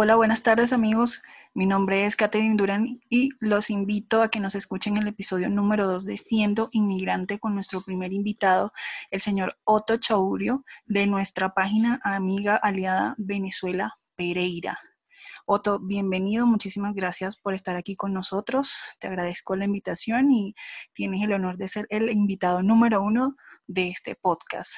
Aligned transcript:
Hola, 0.00 0.14
buenas 0.14 0.44
tardes 0.44 0.72
amigos. 0.72 1.22
Mi 1.54 1.66
nombre 1.66 2.06
es 2.06 2.14
Catherine 2.14 2.54
Durán 2.54 3.00
y 3.10 3.30
los 3.40 3.68
invito 3.68 4.22
a 4.22 4.28
que 4.28 4.38
nos 4.38 4.54
escuchen 4.54 4.96
el 4.96 5.08
episodio 5.08 5.50
número 5.50 5.88
2 5.88 6.04
de 6.04 6.16
Siendo 6.16 6.68
Inmigrante 6.70 7.40
con 7.40 7.52
nuestro 7.56 7.82
primer 7.82 8.12
invitado, 8.12 8.72
el 9.10 9.18
señor 9.18 9.58
Otto 9.64 9.96
Chaurio, 9.96 10.64
de 10.86 11.08
nuestra 11.08 11.52
página 11.52 12.00
amiga 12.04 12.54
aliada 12.54 13.16
Venezuela 13.18 13.92
Pereira. 14.14 14.78
Otto, 15.46 15.80
bienvenido, 15.80 16.46
muchísimas 16.46 16.94
gracias 16.94 17.36
por 17.36 17.54
estar 17.54 17.74
aquí 17.74 17.96
con 17.96 18.12
nosotros. 18.12 18.78
Te 19.00 19.08
agradezco 19.08 19.56
la 19.56 19.64
invitación 19.64 20.30
y 20.30 20.54
tienes 20.94 21.24
el 21.24 21.32
honor 21.32 21.56
de 21.56 21.66
ser 21.66 21.88
el 21.90 22.08
invitado 22.08 22.62
número 22.62 23.02
uno 23.02 23.34
de 23.66 23.88
este 23.88 24.14
podcast. 24.14 24.74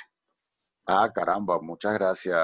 Ah, 0.86 1.10
caramba, 1.14 1.60
muchas 1.60 1.92
gracias, 1.92 2.40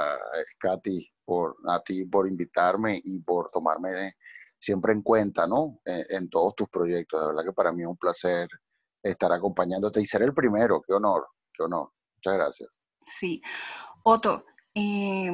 Katy 0.58 1.15
por 1.26 1.56
a 1.66 1.80
ti 1.80 2.04
por 2.06 2.26
invitarme 2.26 3.00
y 3.04 3.18
por 3.18 3.50
tomarme 3.50 4.14
siempre 4.58 4.92
en 4.92 5.02
cuenta, 5.02 5.46
¿no? 5.46 5.80
En, 5.84 6.30
todos 6.30 6.54
tus 6.54 6.68
proyectos. 6.68 7.20
De 7.20 7.26
verdad 7.26 7.44
que 7.44 7.52
para 7.52 7.72
mí 7.72 7.82
es 7.82 7.88
un 7.88 7.96
placer 7.96 8.48
estar 9.02 9.30
acompañándote 9.32 10.00
y 10.00 10.06
ser 10.06 10.22
el 10.22 10.32
primero. 10.32 10.80
Qué 10.86 10.94
honor, 10.94 11.26
qué 11.52 11.64
honor. 11.64 11.90
Muchas 12.14 12.34
gracias. 12.34 12.82
Sí. 13.02 13.42
Otto, 14.04 14.44
eh, 14.74 15.30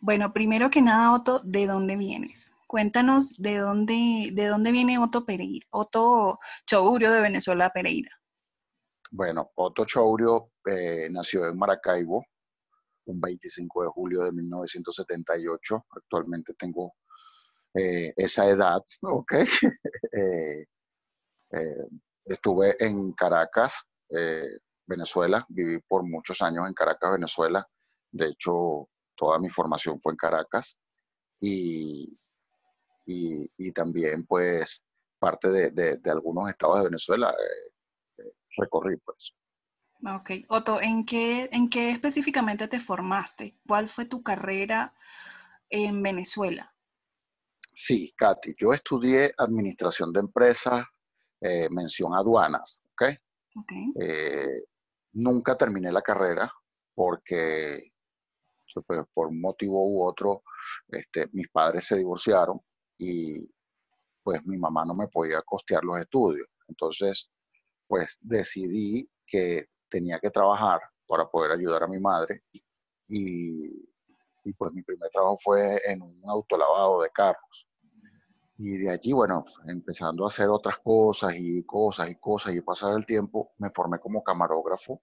bueno, 0.00 0.32
primero 0.32 0.70
que 0.70 0.82
nada, 0.82 1.14
Otto, 1.14 1.40
¿de 1.44 1.66
dónde 1.66 1.96
vienes? 1.96 2.52
Cuéntanos 2.66 3.36
de 3.36 3.58
dónde, 3.58 4.30
de 4.32 4.46
dónde 4.46 4.72
viene 4.72 4.98
Otto 4.98 5.24
Pereira, 5.24 5.66
Otto 5.70 6.38
Chourio 6.66 7.10
de 7.10 7.20
Venezuela 7.20 7.70
Pereira. 7.70 8.10
Bueno, 9.10 9.50
Otto 9.56 9.84
Chourio 9.84 10.52
eh, 10.64 11.08
nació 11.10 11.48
en 11.48 11.58
Maracaibo, 11.58 12.24
un 13.10 13.20
25 13.20 13.82
de 13.82 13.88
julio 13.88 14.22
de 14.22 14.32
1978. 14.32 15.86
Actualmente 15.90 16.54
tengo 16.54 16.94
eh, 17.74 18.12
esa 18.16 18.48
edad, 18.48 18.82
¿ok? 19.02 19.32
Eh, 20.12 20.66
eh, 21.52 21.86
estuve 22.24 22.76
en 22.84 23.12
Caracas, 23.12 23.84
Venezuela, 24.86 25.44
viví 25.48 25.78
por 25.80 26.02
muchos 26.04 26.42
años 26.42 26.66
en 26.66 26.74
Caracas, 26.74 27.12
Venezuela. 27.12 27.66
De 28.10 28.28
hecho, 28.28 28.88
toda 29.16 29.38
mi 29.38 29.48
formación 29.50 29.98
fue 29.98 30.12
en 30.12 30.16
Caracas 30.16 30.76
y, 31.40 32.16
y, 33.06 33.72
también 33.72 34.26
pues 34.26 34.84
parte 35.18 35.48
de, 35.48 35.70
de, 35.70 36.10
algunos 36.10 36.48
estados 36.48 36.78
de 36.78 36.84
Venezuela 36.84 37.34
recorrí 38.56 38.96
pues. 38.98 39.34
Ok. 40.04 40.30
Otto, 40.48 40.80
¿en 40.80 41.04
qué, 41.04 41.48
¿en 41.52 41.68
qué 41.68 41.90
específicamente 41.90 42.68
te 42.68 42.80
formaste? 42.80 43.56
¿Cuál 43.66 43.88
fue 43.88 44.06
tu 44.06 44.22
carrera 44.22 44.94
en 45.68 46.02
Venezuela? 46.02 46.74
Sí, 47.72 48.12
Katy, 48.16 48.54
yo 48.58 48.72
estudié 48.72 49.32
administración 49.38 50.12
de 50.12 50.20
empresas, 50.20 50.84
eh, 51.40 51.68
mención 51.70 52.14
aduanas, 52.14 52.82
¿ok? 52.92 53.02
okay. 53.56 53.92
Eh, 54.00 54.64
nunca 55.12 55.56
terminé 55.56 55.90
la 55.92 56.02
carrera 56.02 56.52
porque 56.94 57.92
pues, 58.86 59.02
por 59.12 59.28
un 59.28 59.40
motivo 59.40 59.86
u 59.86 60.02
otro 60.02 60.42
este, 60.88 61.28
mis 61.32 61.48
padres 61.48 61.86
se 61.86 61.96
divorciaron 61.96 62.60
y 62.98 63.50
pues 64.22 64.44
mi 64.44 64.58
mamá 64.58 64.84
no 64.84 64.94
me 64.94 65.08
podía 65.08 65.40
costear 65.42 65.82
los 65.84 65.98
estudios. 65.98 66.46
Entonces, 66.68 67.30
pues 67.86 68.16
decidí 68.20 69.08
que 69.26 69.66
tenía 69.90 70.18
que 70.18 70.30
trabajar 70.30 70.80
para 71.06 71.28
poder 71.28 71.52
ayudar 71.52 71.82
a 71.82 71.88
mi 71.88 71.98
madre 71.98 72.44
y, 73.08 73.68
pues 74.56 74.72
mi 74.72 74.82
primer 74.82 75.10
trabajo 75.10 75.36
fue 75.42 75.80
en 75.84 76.02
un 76.02 76.22
autolavado 76.26 77.02
de 77.02 77.10
carros. 77.10 77.68
Y 78.56 78.78
de 78.78 78.90
allí, 78.90 79.12
bueno, 79.12 79.44
empezando 79.66 80.24
a 80.24 80.28
hacer 80.28 80.48
otras 80.48 80.78
cosas 80.78 81.34
y 81.36 81.64
cosas 81.64 82.10
y 82.10 82.16
cosas 82.16 82.54
y 82.54 82.60
pasar 82.60 82.94
el 82.94 83.06
tiempo, 83.06 83.52
me 83.58 83.70
formé 83.70 83.98
como 83.98 84.22
camarógrafo 84.22 85.02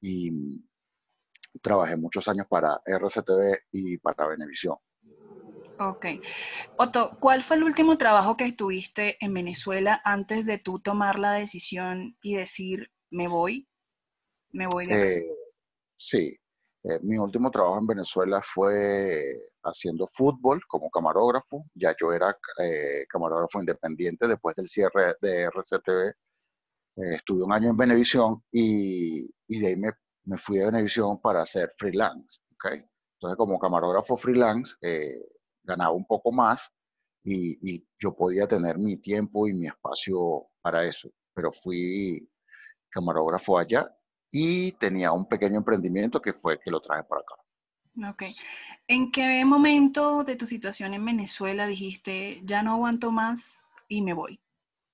y 0.00 0.64
trabajé 1.60 1.96
muchos 1.96 2.26
años 2.28 2.46
para 2.48 2.80
RCTV 2.84 3.58
y 3.72 3.98
para 3.98 4.26
Venevisión. 4.26 4.76
Ok. 5.78 6.06
Otto, 6.78 7.10
¿cuál 7.20 7.42
fue 7.42 7.56
el 7.56 7.64
último 7.64 7.98
trabajo 7.98 8.36
que 8.36 8.46
estuviste 8.46 9.18
en 9.20 9.34
Venezuela 9.34 10.00
antes 10.04 10.46
de 10.46 10.58
tú 10.58 10.78
tomar 10.78 11.18
la 11.18 11.32
decisión 11.32 12.16
y 12.22 12.36
decir, 12.36 12.90
me 13.10 13.28
voy 13.28 13.68
me 14.56 14.66
voy 14.66 14.86
de 14.86 15.18
eh, 15.18 15.36
sí, 15.96 16.34
eh, 16.84 16.98
mi 17.02 17.18
último 17.18 17.50
trabajo 17.50 17.78
en 17.78 17.86
Venezuela 17.86 18.40
fue 18.42 19.50
haciendo 19.62 20.06
fútbol 20.06 20.60
como 20.66 20.90
camarógrafo. 20.90 21.66
Ya 21.74 21.94
yo 22.00 22.12
era 22.12 22.36
eh, 22.62 23.04
camarógrafo 23.08 23.60
independiente 23.60 24.26
después 24.26 24.56
del 24.56 24.68
cierre 24.68 25.14
de 25.20 25.42
RCTV. 25.44 26.14
estuve 26.96 27.44
un 27.44 27.52
año 27.52 27.70
en 27.70 27.76
Venevisión 27.76 28.42
y, 28.50 29.26
de 29.48 29.66
ahí 29.66 29.76
me, 29.76 29.92
fui 30.38 30.60
a 30.60 30.66
Venevisión 30.66 31.20
para 31.20 31.42
hacer 31.42 31.72
freelance. 31.76 32.40
Entonces, 32.64 33.36
como 33.36 33.58
camarógrafo 33.58 34.16
freelance, 34.16 34.74
ganaba 35.62 35.92
un 35.92 36.06
poco 36.06 36.32
más 36.32 36.72
y, 37.22 37.58
y, 37.74 37.86
yo 37.98 38.14
podía 38.14 38.46
tener 38.46 38.78
mi 38.78 38.96
tiempo 38.98 39.46
y 39.48 39.52
mi 39.52 39.66
espacio 39.68 40.48
para 40.62 40.84
eso. 40.84 41.10
Pero 41.34 41.52
fui 41.52 42.28
camarógrafo 42.90 43.58
allá 43.58 43.90
y 44.30 44.72
tenía 44.72 45.12
un 45.12 45.26
pequeño 45.26 45.56
emprendimiento 45.56 46.20
que 46.20 46.32
fue 46.32 46.58
que 46.60 46.70
lo 46.70 46.80
traje 46.80 47.04
para 47.04 47.22
acá. 47.22 47.34
Ok. 48.10 48.24
¿En 48.88 49.10
qué 49.10 49.44
momento 49.44 50.22
de 50.24 50.36
tu 50.36 50.46
situación 50.46 50.94
en 50.94 51.04
Venezuela 51.04 51.66
dijiste, 51.66 52.40
ya 52.44 52.62
no 52.62 52.72
aguanto 52.72 53.10
más 53.10 53.66
y 53.88 54.02
me 54.02 54.12
voy? 54.12 54.40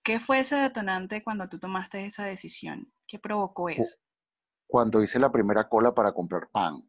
¿Qué 0.03 0.21
fue 0.21 0.41
ese 0.41 0.57
detonante 0.57 1.23
cuando 1.23 1.49
tú 1.49 1.59
tomaste 1.59 2.05
esa 2.07 2.25
decisión? 2.25 2.93
¿Qué 3.07 3.19
provocó 3.19 3.69
eso? 3.69 3.97
Cuando 4.67 5.03
hice 5.03 5.19
la 5.19 5.31
primera 5.31 5.69
cola 5.69 5.95
para 5.95 6.13
comprar 6.13 6.49
pan. 6.51 6.89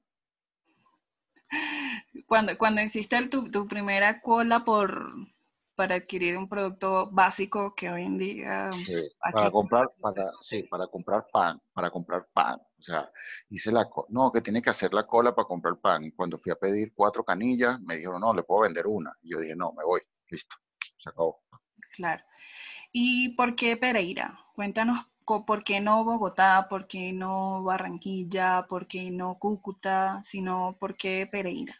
Cuando, 2.27 2.57
cuando 2.57 2.81
hiciste 2.81 3.27
tu, 3.27 3.49
tu 3.51 3.67
primera 3.67 4.21
cola 4.21 4.63
por, 4.63 5.11
para 5.75 5.95
adquirir 5.95 6.37
un 6.37 6.47
producto 6.47 7.09
básico 7.11 7.73
que 7.75 7.89
hoy 7.89 8.03
en 8.03 8.17
día... 8.17 8.69
para 9.33 9.51
comprar, 9.51 9.91
para, 9.99 10.31
sí, 10.41 10.63
para 10.63 10.87
comprar 10.87 11.25
pan, 11.31 11.61
para 11.73 11.89
comprar 11.89 12.27
pan. 12.33 12.59
O 12.77 12.81
sea, 12.81 13.11
hice 13.49 13.71
la... 13.71 13.89
No, 14.09 14.31
que 14.31 14.41
tiene 14.41 14.61
que 14.61 14.69
hacer 14.69 14.93
la 14.93 15.05
cola 15.07 15.33
para 15.33 15.47
comprar 15.47 15.77
pan. 15.77 16.03
Y 16.03 16.11
cuando 16.11 16.37
fui 16.37 16.51
a 16.51 16.55
pedir 16.55 16.93
cuatro 16.93 17.23
canillas, 17.23 17.79
me 17.81 17.95
dijeron, 17.95 18.21
no, 18.21 18.33
le 18.33 18.43
puedo 18.43 18.61
vender 18.61 18.87
una. 18.87 19.11
Y 19.21 19.31
yo 19.31 19.39
dije, 19.39 19.55
no, 19.55 19.73
me 19.73 19.83
voy. 19.83 20.01
Listo, 20.29 20.55
se 20.97 21.09
acabó. 21.09 21.43
Claro. 21.95 22.23
¿Y 22.91 23.29
por 23.35 23.55
qué 23.55 23.77
Pereira? 23.77 24.39
Cuéntanos 24.53 24.99
por 25.25 25.63
qué 25.63 25.79
no 25.79 26.03
Bogotá, 26.03 26.67
por 26.69 26.87
qué 26.87 27.13
no 27.13 27.63
Barranquilla, 27.63 28.65
por 28.67 28.87
qué 28.87 29.09
no 29.09 29.39
Cúcuta, 29.39 30.21
sino 30.23 30.77
por 30.79 30.95
qué 30.95 31.27
Pereira. 31.31 31.75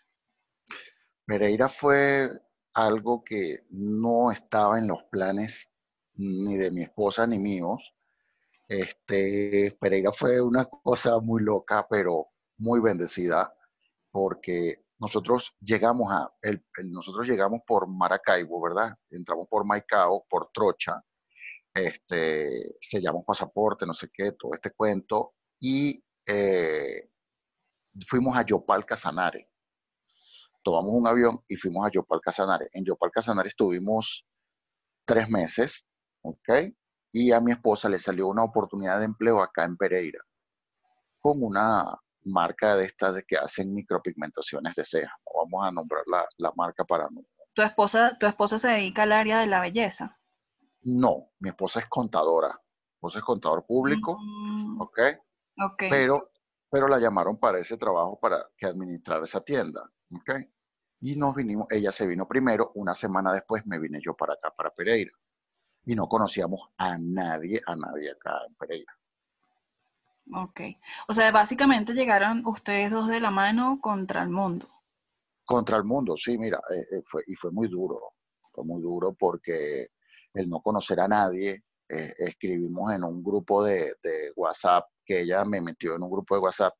Pereira 1.25 1.67
fue 1.67 2.29
algo 2.73 3.23
que 3.23 3.59
no 3.69 4.31
estaba 4.31 4.79
en 4.79 4.88
los 4.88 5.03
planes 5.11 5.69
ni 6.16 6.57
de 6.57 6.72
mi 6.72 6.84
esposa 6.84 7.28
ni 7.28 7.39
míos. 7.39 7.94
Este, 8.67 9.78
Pereira 9.79 10.11
fue 10.11 10.41
una 10.41 10.66
cosa 10.66 11.19
muy 11.19 11.44
loca, 11.44 11.85
pero 11.89 12.29
muy 12.57 12.79
bendecida, 12.79 13.53
porque 14.12 14.85
nosotros 15.00 15.56
llegamos 15.59 16.12
a, 16.12 16.31
el, 16.41 16.63
nosotros 16.85 17.28
llegamos 17.28 17.62
por 17.67 17.88
Maracaibo, 17.88 18.62
¿verdad? 18.62 18.95
Entramos 19.09 19.47
por 19.50 19.66
Maicao, 19.66 20.25
por 20.29 20.50
Trocha, 20.53 21.03
este, 21.73 22.75
sellamos 22.79 23.25
pasaporte, 23.25 23.85
no 23.85 23.94
sé 23.94 24.09
qué, 24.13 24.31
todo 24.33 24.53
este 24.53 24.72
cuento, 24.72 25.33
y 25.59 26.03
eh, 26.25 27.09
fuimos 28.07 28.38
a 28.38 28.45
Yopal 28.45 28.85
Casanare 28.85 29.52
tomamos 30.63 30.94
un 30.94 31.07
avión 31.07 31.44
y 31.48 31.56
fuimos 31.56 31.86
a 31.86 31.92
Yopal 31.92 32.21
Casanare. 32.21 32.69
En 32.74 32.86
Yopal 32.86 33.12
Casanare 33.12 33.50
estuvimos 33.50 34.25
tres 35.06 35.30
meses, 35.30 35.86
¿ok? 36.21 36.50
Y 37.12 37.31
a 37.31 37.39
mi 37.39 37.51
esposa 37.51 37.89
le 37.89 38.00
salió 38.00 38.27
una 38.27 38.44
oportunidad 38.44 39.00
de 39.00 39.06
empleo 39.06 39.42
acá 39.42 39.65
en 39.65 39.77
Pereira, 39.77 40.19
con 41.19 41.44
una 41.44 41.86
marca 42.25 42.75
de 42.75 42.86
estas 42.86 43.15
de 43.15 43.24
que 43.24 43.38
hacen 43.38 43.74
micropigmentaciones 43.74 44.75
de 44.75 44.83
ceja. 44.83 45.15
Vamos 45.36 45.68
a 45.68 45.71
nombrar 45.71 46.04
la, 46.38 46.51
marca 46.56 46.83
para 46.86 47.07
no. 47.09 47.21
¿Tu 47.54 47.62
esposa, 47.62 48.18
¿Tu 48.19 48.25
esposa 48.25 48.57
se 48.57 48.69
dedica 48.69 49.04
al 49.04 49.12
área 49.12 49.39
de 49.39 49.48
la 49.48 49.62
belleza? 49.62 50.19
No, 50.81 51.31
mi 51.39 51.50
esposa 51.50 51.81
es 51.81 51.88
contadora. 51.88 52.50
Mi 52.50 52.95
esposa 52.95 53.19
es 53.19 53.25
contador 53.25 53.66
público, 53.66 54.18
mm. 54.19 54.81
¿ok? 54.81 55.00
Ok. 55.66 55.83
Pero, 55.89 56.31
pero 56.73 56.87
la 56.87 56.97
llamaron 56.97 57.37
para 57.37 57.59
ese 57.59 57.77
trabajo 57.77 58.17
para 58.19 58.47
que 58.57 58.65
administrara 58.65 59.23
esa 59.25 59.41
tienda. 59.41 59.87
¿ok? 60.11 60.31
Y 61.01 61.15
nos 61.17 61.35
vinimos, 61.35 61.67
ella 61.69 61.91
se 61.91 62.07
vino 62.07 62.27
primero, 62.27 62.71
una 62.73 62.95
semana 62.95 63.31
después 63.31 63.63
me 63.67 63.77
vine 63.77 63.99
yo 64.03 64.15
para 64.15 64.33
acá, 64.33 64.49
para 64.57 64.71
Pereira. 64.71 65.11
Y 65.85 65.93
no 65.93 66.07
conocíamos 66.07 66.71
a 66.77 66.97
nadie, 66.97 67.61
a 67.63 67.75
nadie 67.75 68.09
acá 68.09 68.39
en 68.47 68.55
Pereira. 68.55 68.91
Ok. 70.33 70.61
O 71.07 71.13
sea, 71.13 71.31
básicamente 71.31 71.93
llegaron 71.93 72.41
ustedes 72.43 72.89
dos 72.89 73.07
de 73.07 73.19
la 73.19 73.29
mano 73.29 73.77
contra 73.79 74.23
el 74.23 74.29
mundo. 74.29 74.67
Contra 75.45 75.77
el 75.77 75.83
mundo, 75.83 76.17
sí, 76.17 76.39
mira, 76.39 76.59
eh, 76.71 76.87
eh, 76.91 77.01
fue, 77.05 77.21
y 77.27 77.35
fue 77.35 77.51
muy 77.51 77.67
duro, 77.67 78.13
fue 78.41 78.65
muy 78.65 78.81
duro 78.81 79.13
porque 79.13 79.89
el 80.33 80.49
no 80.49 80.59
conocer 80.59 80.99
a 81.01 81.07
nadie, 81.07 81.65
eh, 81.87 82.15
escribimos 82.17 82.91
en 82.93 83.03
un 83.03 83.23
grupo 83.23 83.63
de, 83.63 83.93
de, 84.01 84.33
WhatsApp, 84.35 84.87
que 85.05 85.21
ella 85.21 85.44
me 85.45 85.61
metió 85.61 85.95
en 85.95 86.03
un 86.03 86.11
grupo 86.11 86.35
de 86.35 86.41
WhatsApp 86.41 86.73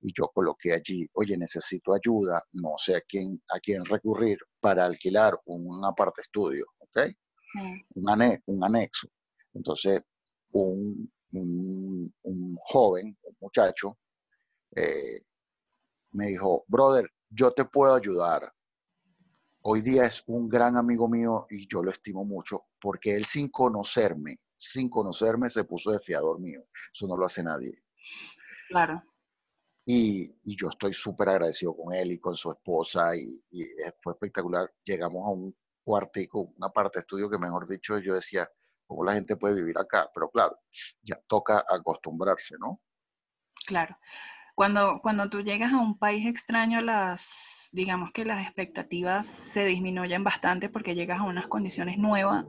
y 0.00 0.12
yo 0.12 0.28
coloqué 0.28 0.72
allí, 0.72 1.08
oye, 1.14 1.36
necesito 1.36 1.94
ayuda, 1.94 2.42
no 2.52 2.74
sé 2.76 2.96
a 2.96 3.00
quién, 3.02 3.42
a 3.48 3.60
quién 3.60 3.84
recurrir 3.84 4.38
para 4.60 4.84
alquilar 4.84 5.38
un 5.46 5.84
aparte 5.84 6.22
estudio, 6.22 6.66
¿ok? 6.78 7.00
Un, 7.94 8.40
un 8.46 8.64
anexo. 8.64 9.08
Entonces, 9.54 10.02
un, 10.52 11.10
un, 11.32 12.14
un 12.22 12.56
joven, 12.64 13.16
un 13.22 13.36
muchacho, 13.40 13.98
eh, 14.74 15.22
me 16.12 16.26
dijo, 16.26 16.64
brother, 16.66 17.10
yo 17.30 17.50
te 17.52 17.64
puedo 17.64 17.94
ayudar. 17.94 18.52
Hoy 19.62 19.80
día 19.80 20.04
es 20.04 20.22
un 20.26 20.48
gran 20.48 20.76
amigo 20.76 21.08
mío 21.08 21.46
y 21.50 21.66
yo 21.68 21.82
lo 21.82 21.90
estimo 21.90 22.24
mucho 22.24 22.66
porque 22.80 23.16
él 23.16 23.24
sin 23.24 23.48
conocerme, 23.48 24.38
sin 24.56 24.88
conocerme 24.88 25.50
se 25.50 25.64
puso 25.64 25.92
de 25.92 26.00
fiador 26.00 26.40
mío. 26.40 26.64
Eso 26.92 27.06
no 27.06 27.16
lo 27.16 27.26
hace 27.26 27.42
nadie. 27.42 27.82
Claro. 28.68 29.02
Y, 29.84 30.24
y 30.42 30.56
yo 30.56 30.68
estoy 30.68 30.92
súper 30.92 31.28
agradecido 31.28 31.76
con 31.76 31.94
él 31.94 32.10
y 32.10 32.18
con 32.18 32.36
su 32.36 32.50
esposa 32.50 33.14
y, 33.14 33.44
y, 33.50 33.64
fue 34.02 34.14
espectacular. 34.14 34.72
Llegamos 34.84 35.26
a 35.26 35.30
un 35.30 35.56
cuartico, 35.84 36.52
una 36.56 36.70
parte 36.70 36.98
de 36.98 37.00
estudio 37.02 37.30
que 37.30 37.38
mejor 37.38 37.68
dicho 37.68 37.98
yo 37.98 38.14
decía, 38.14 38.50
¿cómo 38.86 39.04
la 39.04 39.14
gente 39.14 39.36
puede 39.36 39.54
vivir 39.54 39.78
acá? 39.78 40.10
Pero 40.12 40.30
claro, 40.30 40.58
ya 41.02 41.16
toca 41.28 41.64
acostumbrarse, 41.68 42.56
¿no? 42.58 42.80
Claro. 43.66 43.96
Cuando, 44.56 45.00
cuando 45.02 45.28
tú 45.28 45.42
llegas 45.42 45.74
a 45.74 45.76
un 45.76 45.98
país 45.98 46.24
extraño, 46.24 46.80
las, 46.80 47.68
digamos 47.72 48.10
que 48.12 48.24
las 48.24 48.46
expectativas 48.46 49.26
se 49.26 49.66
disminuyen 49.66 50.24
bastante 50.24 50.70
porque 50.70 50.94
llegas 50.94 51.20
a 51.20 51.24
unas 51.24 51.46
condiciones 51.46 51.98
nuevas 51.98 52.46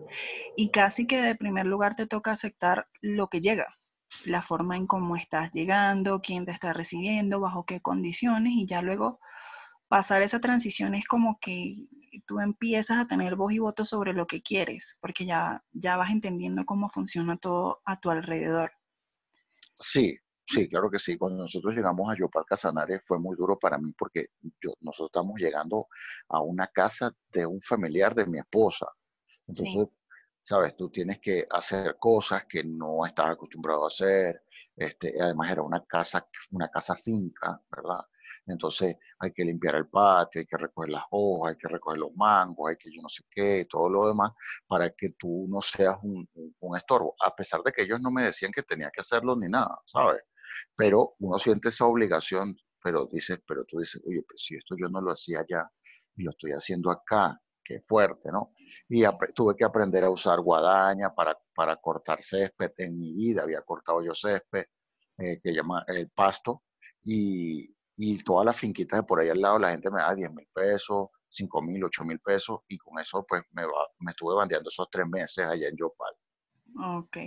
y 0.56 0.72
casi 0.72 1.06
que 1.06 1.22
de 1.22 1.36
primer 1.36 1.66
lugar 1.66 1.96
te 1.96 2.08
toca 2.08 2.32
aceptar 2.32 2.88
lo 3.02 3.28
que 3.28 3.42
llega, 3.42 3.78
la 4.24 4.42
forma 4.42 4.78
en 4.78 4.88
cómo 4.88 5.18
estás 5.18 5.52
llegando, 5.52 6.22
quién 6.22 6.46
te 6.46 6.54
está 6.54 6.72
recibiendo, 6.72 7.42
bajo 7.42 7.66
qué 7.66 7.82
condiciones 7.82 8.54
y 8.54 8.66
ya 8.66 8.82
luego 8.82 9.20
pasar 9.90 10.22
esa 10.22 10.40
transición 10.40 10.96
es 10.96 11.06
como 11.06 11.40
que 11.42 11.88
tú 12.26 12.40
empiezas 12.40 13.00
a 13.00 13.08
tener 13.08 13.36
voz 13.36 13.52
y 13.52 13.60
voto 13.60 13.84
sobre 13.84 14.14
lo 14.14 14.28
que 14.28 14.42
quieres, 14.42 14.98
porque 15.02 15.26
ya, 15.26 15.62
ya 15.74 15.98
vas 15.98 16.12
entendiendo 16.12 16.66
cómo 16.66 16.90
funciona 16.90 17.36
todo 17.36 17.82
a 17.84 18.00
tu 18.00 18.10
alrededor. 18.10 18.72
Sí, 19.82 20.18
Sí, 20.50 20.66
claro 20.68 20.90
que 20.90 20.98
sí. 20.98 21.18
Cuando 21.18 21.40
nosotros 21.44 21.76
llegamos 21.76 22.10
a 22.10 22.16
Yopal 22.18 22.46
Casanares 22.46 23.02
fue 23.06 23.20
muy 23.20 23.36
duro 23.36 23.60
para 23.60 23.78
mí 23.78 23.94
porque 23.98 24.28
yo, 24.62 24.74
nosotros 24.80 25.10
estamos 25.10 25.36
llegando 25.38 25.88
a 26.30 26.42
una 26.42 26.68
casa 26.68 27.12
de 27.34 27.46
un 27.46 27.60
familiar 27.62 28.16
de 28.16 28.26
mi 28.26 28.40
esposa. 28.40 28.88
Entonces, 29.46 29.88
sí. 29.90 29.98
sabes, 30.42 30.76
tú 30.78 30.90
tienes 30.90 31.20
que 31.20 31.46
hacer 31.50 31.98
cosas 32.00 32.46
que 32.46 32.64
no 32.64 33.06
estás 33.06 33.32
acostumbrado 33.32 33.84
a 33.84 33.88
hacer. 33.88 34.42
Este, 34.74 35.16
además 35.20 35.52
era 35.52 35.64
una 35.64 35.84
casa, 35.86 36.26
una 36.52 36.70
casa 36.70 36.96
finca, 36.96 37.62
¿verdad? 37.70 38.06
Entonces 38.46 38.96
hay 39.20 39.34
que 39.34 39.44
limpiar 39.44 39.76
el 39.76 39.90
patio, 39.90 40.40
hay 40.40 40.46
que 40.46 40.56
recoger 40.56 40.92
las 40.92 41.04
hojas, 41.12 41.52
hay 41.52 41.58
que 41.58 41.68
recoger 41.68 42.00
los 42.00 42.16
mangos, 42.16 42.70
hay 42.70 42.78
que 42.78 42.90
yo 42.90 43.02
no 43.02 43.10
sé 43.10 43.24
qué, 43.30 43.68
todo 43.70 43.90
lo 43.90 44.08
demás, 44.08 44.32
para 44.66 44.90
que 44.92 45.10
tú 45.20 45.46
no 45.50 45.62
seas 45.62 45.98
un, 46.04 46.26
un, 46.36 46.56
un 46.60 46.78
estorbo. 46.78 47.16
A 47.22 47.36
pesar 47.36 47.62
de 47.64 47.74
que 47.74 47.82
ellos 47.82 48.00
no 48.00 48.12
me 48.12 48.24
decían 48.24 48.54
que 48.54 48.64
tenía 48.64 48.90
que 48.92 49.02
hacerlo 49.02 49.36
ni 49.36 49.50
nada, 49.50 49.78
¿sabes? 49.86 50.22
Pero 50.76 51.16
uno 51.20 51.38
siente 51.40 51.70
esa 51.70 51.86
obligación, 51.86 52.56
pero 52.84 53.08
dices, 53.12 53.40
pero 53.48 53.66
tú 53.66 53.80
dices, 53.80 54.02
oye, 54.06 54.24
pero 54.28 54.38
si 54.38 54.56
esto 54.56 54.76
yo 54.80 54.90
no 54.90 55.02
lo 55.02 55.12
hacía 55.12 55.40
allá 55.42 55.70
y 56.16 56.24
lo 56.24 56.32
estoy 56.32 56.52
haciendo 56.52 56.92
acá, 56.92 57.40
qué 57.64 57.82
fuerte, 57.82 58.32
¿no? 58.32 58.54
Y 58.88 59.04
tuve 59.36 59.56
que 59.56 59.66
aprender 59.66 60.04
a 60.06 60.10
usar 60.10 60.40
guadaña 60.40 61.14
para, 61.14 61.38
para 61.54 61.76
cortar 61.78 62.22
césped. 62.22 62.72
En 62.78 62.98
mi 62.98 63.14
vida 63.14 63.44
había 63.44 63.62
cortado 63.62 64.02
yo 64.04 64.14
césped, 64.16 64.66
eh, 65.18 65.40
que 65.44 65.54
llama 65.54 65.84
el 65.88 66.10
pasto, 66.12 66.64
y, 67.04 67.76
y 67.98 68.24
todas 68.24 68.46
las 68.46 68.56
finquitas 68.58 69.00
de 69.00 69.04
por 69.04 69.20
ahí 69.20 69.30
al 69.30 69.42
lado, 69.42 69.60
la 69.60 69.72
gente 69.72 69.90
me 69.90 70.00
da 70.00 70.14
10 70.14 70.32
mil 70.32 70.48
pesos, 70.54 71.10
5 71.30 71.62
mil, 71.62 71.84
8 71.84 72.04
mil 72.06 72.20
pesos, 72.20 72.60
y 72.68 72.78
con 72.78 73.00
eso 73.00 73.26
pues 73.28 73.42
me, 73.52 73.64
va, 73.64 73.88
me 74.00 74.12
estuve 74.12 74.36
bandeando 74.36 74.70
esos 74.70 74.88
tres 74.92 75.08
meses 75.08 75.46
allá 75.46 75.68
en 75.68 75.76
Yopal. 75.76 76.14
Ok. 76.80 77.18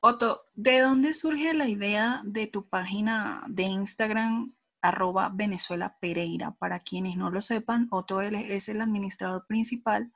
Otto, 0.00 0.42
¿de 0.54 0.80
dónde 0.80 1.12
surge 1.12 1.54
la 1.54 1.68
idea 1.68 2.22
de 2.24 2.46
tu 2.46 2.68
página 2.68 3.44
de 3.48 3.64
Instagram 3.64 4.54
arroba 4.80 5.30
Venezuela 5.34 5.96
Pereira? 6.00 6.52
Para 6.52 6.78
quienes 6.80 7.16
no 7.16 7.30
lo 7.30 7.42
sepan, 7.42 7.88
Otto 7.90 8.20
es 8.20 8.68
el 8.68 8.80
administrador 8.80 9.46
principal 9.46 10.12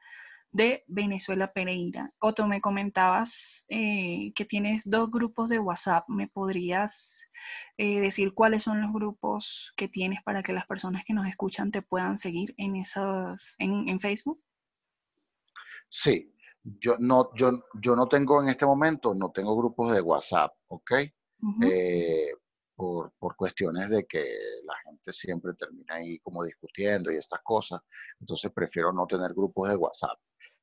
de 0.53 0.85
Venezuela 0.87 1.53
Pereira. 1.53 2.13
Otto, 2.19 2.47
me 2.47 2.61
comentabas 2.61 3.65
eh, 3.69 4.33
que 4.35 4.45
tienes 4.45 4.89
dos 4.89 5.11
grupos 5.11 5.51
de 5.51 5.59
WhatsApp. 5.59 6.09
¿Me 6.09 6.29
podrías 6.29 7.29
eh, 7.77 8.01
decir 8.01 8.35
cuáles 8.35 8.63
son 8.63 8.81
los 8.81 8.93
grupos 8.93 9.73
que 9.77 9.89
tienes 9.89 10.23
para 10.23 10.43
que 10.43 10.53
las 10.53 10.67
personas 10.67 11.05
que 11.05 11.13
nos 11.13 11.27
escuchan 11.27 11.71
te 11.71 11.83
puedan 11.83 12.19
seguir 12.19 12.55
en, 12.57 12.77
esos, 12.77 13.57
en, 13.59 13.89
en 13.89 14.01
Facebook? 14.01 14.41
Sí, 15.89 16.33
yo 16.81 16.97
no, 16.99 17.31
yo, 17.35 17.65
yo 17.81 17.95
no 17.95 18.09
tengo 18.09 18.43
en 18.43 18.49
este 18.49 18.67
momento, 18.67 19.15
no 19.15 19.31
tengo 19.31 19.57
grupos 19.57 19.95
de 19.95 20.01
WhatsApp, 20.01 20.53
¿ok? 20.69 20.91
Uh 21.43 21.47
-huh. 21.47 21.71
eh, 21.71 22.33
por, 22.75 23.13
por, 23.19 23.37
cuestiones 23.37 23.91
de 23.91 24.05
que 24.07 24.25
la 24.65 24.75
gente 24.85 25.13
siempre 25.13 25.55
termina 25.55 25.95
ahí 25.95 26.19
como 26.19 26.45
discutiendo 26.45 27.11
y 27.11 27.17
estas 27.17 27.41
cosas, 27.43 27.81
entonces 28.21 28.51
prefiero 28.53 28.93
no 28.93 29.07
tener 29.07 29.33
grupos 29.33 29.71
de 29.71 29.77
WhatsApp. 29.77 30.19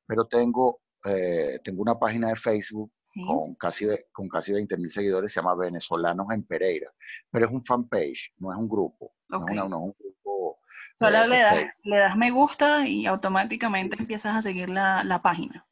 Pero 0.06 0.26
tengo, 0.26 0.80
eh, 1.06 1.58
tengo 1.64 1.82
una 1.82 1.98
página 1.98 2.28
de 2.28 2.36
Facebook 2.36 2.92
¿Sí? 3.02 3.24
con, 3.26 3.54
casi, 3.54 3.86
con 4.12 4.28
casi 4.28 4.52
20 4.52 4.76
mil 4.76 4.90
seguidores, 4.90 5.32
se 5.32 5.40
llama 5.40 5.56
Venezolanos 5.56 6.26
en 6.30 6.44
Pereira, 6.44 6.92
pero 7.30 7.46
es 7.46 7.52
un 7.52 7.64
fanpage, 7.64 8.34
no 8.38 8.52
es 8.52 8.58
un 8.58 8.68
grupo, 8.68 9.14
okay. 9.30 9.56
no, 9.56 9.62
es 9.62 9.68
una, 9.68 9.68
no, 9.68 9.76
es 9.76 9.82
un 9.82 9.94
grupo. 9.98 10.58
Solo 11.00 11.26
le, 11.26 11.38
das, 11.40 11.66
le 11.82 11.96
das 11.96 12.16
me 12.16 12.30
gusta 12.30 12.86
y 12.86 13.06
automáticamente 13.06 13.96
empiezas 13.98 14.36
a 14.36 14.42
seguir 14.42 14.70
la, 14.70 15.02
la 15.02 15.20
página. 15.20 15.66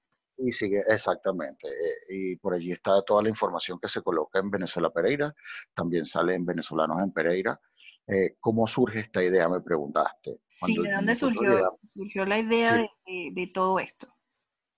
Y 0.44 0.53
sigue, 0.53 0.83
exactamente. 0.89 1.69
Y 2.09 2.37
por 2.37 2.55
allí 2.55 2.73
está 2.73 3.03
toda 3.03 3.23
la 3.23 3.29
información 3.29 3.79
que 3.81 3.89
se 3.89 4.03
coloca 4.03 4.39
en 4.39 4.50
Venezuela 4.50 4.91
Pereira. 4.91 5.33
También 5.75 6.05
sale 6.05 6.35
en 6.35 6.44
Venezolanos 6.44 7.00
en 7.00 7.12
Pereira. 7.12 7.61
Eh, 8.09 8.37
¿Cómo 8.41 8.67
surge 8.67 9.00
esta 9.00 9.23
idea? 9.23 9.49
Me 9.49 9.61
preguntaste. 9.61 10.41
sí, 10.47 10.77
¿de 10.83 10.93
dónde 10.93 11.15
surgió, 11.15 11.43
llegamos, 11.43 11.81
surgió, 11.93 12.27
la 12.27 12.39
idea 12.39 12.89
sí. 13.06 13.31
de, 13.34 13.41
de, 13.41 13.46
todo 13.53 13.79
esto? 13.79 14.08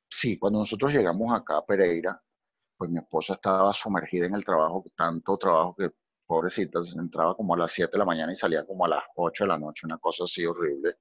Sí, 0.08 0.38
cuando 0.38 0.58
nosotros 0.58 0.92
llegamos 0.92 1.32
acá 1.34 1.58
a 1.58 1.64
Pereira, 1.64 2.22
pues 2.76 2.90
mi 2.90 2.98
esposa 2.98 3.32
estaba 3.32 3.72
sumergida 3.72 4.26
en 4.26 4.34
el 4.34 4.44
trabajo, 4.44 4.84
tanto 4.96 5.38
trabajo 5.38 5.74
que, 5.74 5.90
pobrecita, 6.26 6.80
entraba 6.96 7.36
como 7.36 7.54
a 7.54 7.58
las 7.58 7.72
7 7.72 7.92
de 7.92 7.98
la 7.98 8.04
mañana 8.04 8.32
y 8.32 8.36
salía 8.36 8.64
como 8.64 8.84
a 8.84 8.88
las 8.88 9.04
8 9.16 9.44
de 9.44 9.48
la 9.48 9.58
noche, 9.58 9.86
una 9.86 9.98
cosa 9.98 10.24
así 10.24 10.44
horrible. 10.44 10.96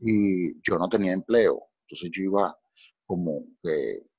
Y 0.00 0.60
yo 0.62 0.78
no 0.78 0.88
tenía 0.88 1.12
empleo. 1.12 1.68
Entonces 1.82 2.10
yo 2.12 2.22
iba 2.24 2.56
como 3.06 3.44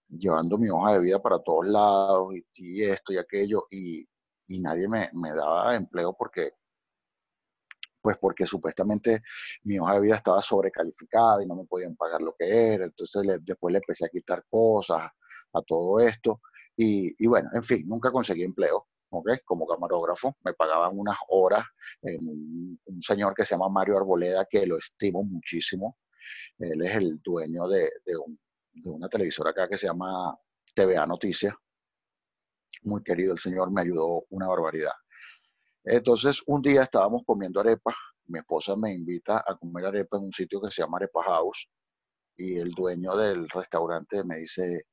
llevando 0.10 0.58
mi 0.58 0.70
hoja 0.70 0.94
de 0.94 1.01
vida 1.01 1.22
para 1.22 1.39
todos 1.39 1.67
lados 1.67 2.34
y, 2.36 2.46
y 2.56 2.84
esto 2.84 3.13
y 3.13 3.17
aquello 3.17 3.67
y, 3.70 4.08
y 4.48 4.60
nadie 4.60 4.88
me, 4.88 5.10
me, 5.13 5.34
daba 5.34 5.75
empleo 5.75 6.15
porque 6.17 6.51
pues 8.01 8.17
porque 8.17 8.46
supuestamente 8.46 9.22
mi 9.63 9.79
hoja 9.79 9.96
de 9.96 10.01
vida 10.01 10.15
estaba 10.15 10.41
sobrecalificada 10.41 11.44
y 11.44 11.46
no 11.46 11.56
me 11.56 11.65
podían 11.65 11.96
pagar 11.96 12.22
lo 12.22 12.34
que 12.38 12.74
era, 12.74 12.86
entonces 12.86 13.25
le, 13.25 13.38
después 13.39 13.74
le 13.74 13.79
empecé 13.79 14.06
a 14.06 14.10
quitar 14.10 14.46
cosas 14.50 15.12
a 15.53 15.62
todo 15.63 16.00
esto 16.00 16.39
y, 16.77 17.13
y 17.22 17.27
bueno, 17.27 17.50
en 17.53 17.63
fin, 17.63 17.86
nunca 17.88 18.12
conseguí 18.12 18.44
empleo, 18.44 18.88
¿ok? 19.10 19.29
Como 19.44 19.67
camarógrafo, 19.67 20.38
me 20.46 20.53
pagaban 20.53 20.91
unas 20.94 21.17
horas 21.29 21.65
un, 22.01 22.79
un 22.86 23.01
señor 23.01 23.34
que 23.34 23.44
se 23.44 23.56
llama 23.56 23.67
Mario 23.67 23.98
Arboleda, 23.98 24.46
que 24.50 24.65
lo 24.65 24.77
estimo 24.77 25.24
muchísimo, 25.24 25.98
él 26.60 26.82
es 26.84 26.96
el 26.96 27.20
dueño 27.22 27.67
de, 27.67 27.91
de 28.06 28.17
un 28.17 28.39
de 28.84 28.90
una 28.90 29.10
televisora 29.10 29.52
acá 29.52 29.68
que 29.68 29.78
se 29.78 29.88
llama 29.88 30.38
TVA 30.74 31.06
Noticias. 31.06 31.54
Muy 32.84 33.02
querido 33.04 33.34
el 33.34 33.40
señor, 33.40 33.72
me 33.72 33.82
ayudó 33.82 34.26
una 34.30 34.48
barbaridad. 34.48 34.92
Entonces, 35.84 36.42
un 36.46 36.62
día 36.62 36.84
estábamos 36.84 37.24
comiendo 37.26 37.60
arepas, 37.60 37.96
mi 38.26 38.40
esposa 38.40 38.76
me 38.76 38.94
invita 38.94 39.44
a 39.46 39.58
comer 39.58 39.86
arepa 39.86 40.18
en 40.18 40.26
un 40.26 40.32
sitio 40.32 40.62
que 40.62 40.70
se 40.70 40.82
llama 40.82 40.98
Arepa 40.98 41.24
House, 41.24 41.70
y 42.36 42.58
el 42.58 42.72
dueño 42.72 43.16
del 43.16 43.50
restaurante 43.50 44.24
me 44.24 44.38
dice, 44.38 44.84